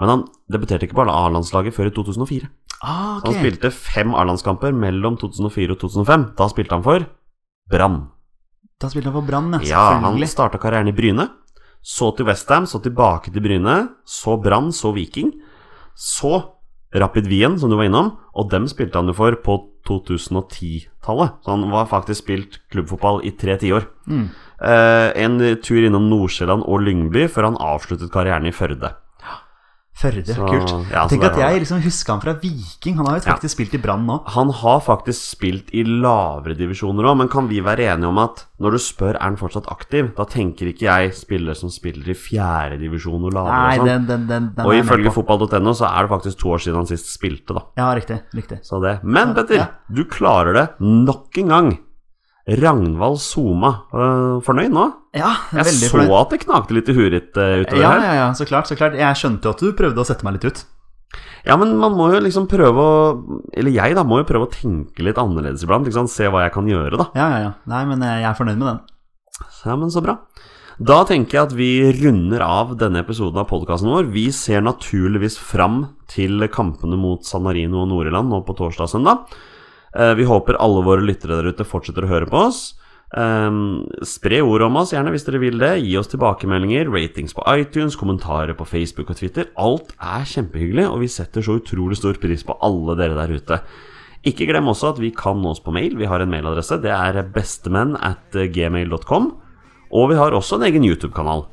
[0.00, 2.48] Men han debuterte ikke på A-landslaget før i 2004.
[2.82, 6.30] ah Så han spilte fem A-landskamper mellom 2004 og 2005.
[6.38, 7.06] Da spilte han for
[7.70, 8.08] Brann.
[8.80, 9.60] Da spilte han for Brann, ja.
[9.68, 11.28] Ja, han starta karrieren i Bryne.
[11.80, 13.76] Så til Westham, så tilbake til Bryne.
[14.04, 15.32] Så Brann, så Viking.
[15.94, 16.40] Så
[16.94, 19.56] Rapid Wien, som du var innom, og dem spilte han jo for på
[19.86, 21.36] 2010-tallet.
[21.44, 23.86] Så han var faktisk spilt klubbfotball i tre tiår.
[24.10, 24.26] Mm.
[24.60, 28.92] Eh, en tur innom Nordsjælland og Lyngby før han avsluttet karrieren i Førde.
[30.00, 30.70] Førde, Så, kult.
[30.90, 32.96] ja, Tenk at jeg liksom huska han fra Viking.
[32.96, 33.34] Han har jo Ja.
[33.34, 34.22] faktisk spilt i Brann nå.
[34.32, 38.46] Han har faktisk spilt i lavere divisjoner òg, men kan vi være enige om at
[38.58, 42.14] når du spør er han fortsatt aktiv, da tenker ikke jeg spiller som spiller i
[42.16, 44.06] fjerde divisjon og lavere Nei, og sånn.
[44.06, 47.06] den, den, den, Og ifølge fotball.no så er det faktisk to år siden han sist
[47.20, 47.60] spilte, da.
[47.76, 48.22] Ja, riktig.
[48.34, 48.60] riktig.
[48.64, 49.04] Så det.
[49.04, 49.66] Men Petter, Ja.
[49.92, 51.78] du klarer det nok en gang.
[52.48, 53.70] Ragnvald Soma.
[53.92, 54.86] Øh, fornøyd nå?
[55.14, 57.90] Ja, jeg fornøyd Jeg så at det knakte litt i huet ditt øh, utover Ja,
[57.90, 58.04] her.
[58.06, 58.66] ja, ja, så klart.
[58.70, 60.62] så klart Jeg skjønte jo at du prøvde å sette meg litt ut.
[61.46, 64.52] Ja, men man må jo liksom prøve å Eller jeg, da, må jo prøve å
[64.52, 65.86] tenke litt annerledes iblant.
[65.88, 66.08] Liksom.
[66.10, 67.08] Se hva jeg kan gjøre, da.
[67.18, 67.52] Ja, ja, ja.
[67.70, 68.80] Nei, men eh, jeg er fornøyd med den.
[69.64, 70.18] Ja, men så bra.
[70.80, 71.70] Da tenker jeg at vi
[72.00, 74.06] runder av denne episoden av podkasten vår.
[74.14, 78.92] Vi ser naturligvis fram til kampene mot San Marino og Nord-Irland nå på torsdag og
[78.94, 79.34] søndag.
[79.96, 82.76] Eh, Vi håper alle våre lyttere der ute fortsetter å høre på oss.
[83.10, 85.72] Um, spre ordet om oss gjerne hvis dere vil det.
[85.82, 89.48] Gi oss tilbakemeldinger, ratings på iTunes, kommentarer på Facebook og Twitter.
[89.58, 93.58] Alt er kjempehyggelig, og vi setter så utrolig stor pris på alle dere der ute.
[94.30, 95.96] Ikke glem også at vi kan nå oss på mail.
[95.98, 96.78] Vi har en mailadresse.
[96.84, 99.30] Det er bestemenn at gmail.com.
[99.90, 101.48] Og vi har også en egen YouTube-kanal.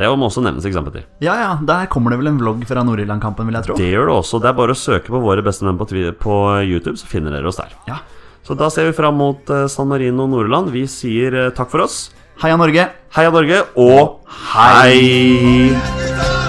[0.00, 1.04] Det må også nevnes, eksempel til.
[1.20, 1.50] Ja, ja.
[1.68, 3.76] Der kommer det vel en vlogg fra Nord-Irland-kampen, vil jeg tro.
[3.76, 4.40] Det gjør det også.
[4.40, 5.90] Det er bare å søke på Våre bestemenn på,
[6.22, 7.76] på YouTube, så finner dere oss der.
[7.90, 8.00] Ja.
[8.46, 10.72] Så da ser vi fram mot eh, San Marino og.
[10.72, 12.06] Vi sier eh, takk for oss.
[12.40, 12.88] Heia Norge!
[13.12, 14.22] Heia Norge, og
[14.56, 16.39] hei!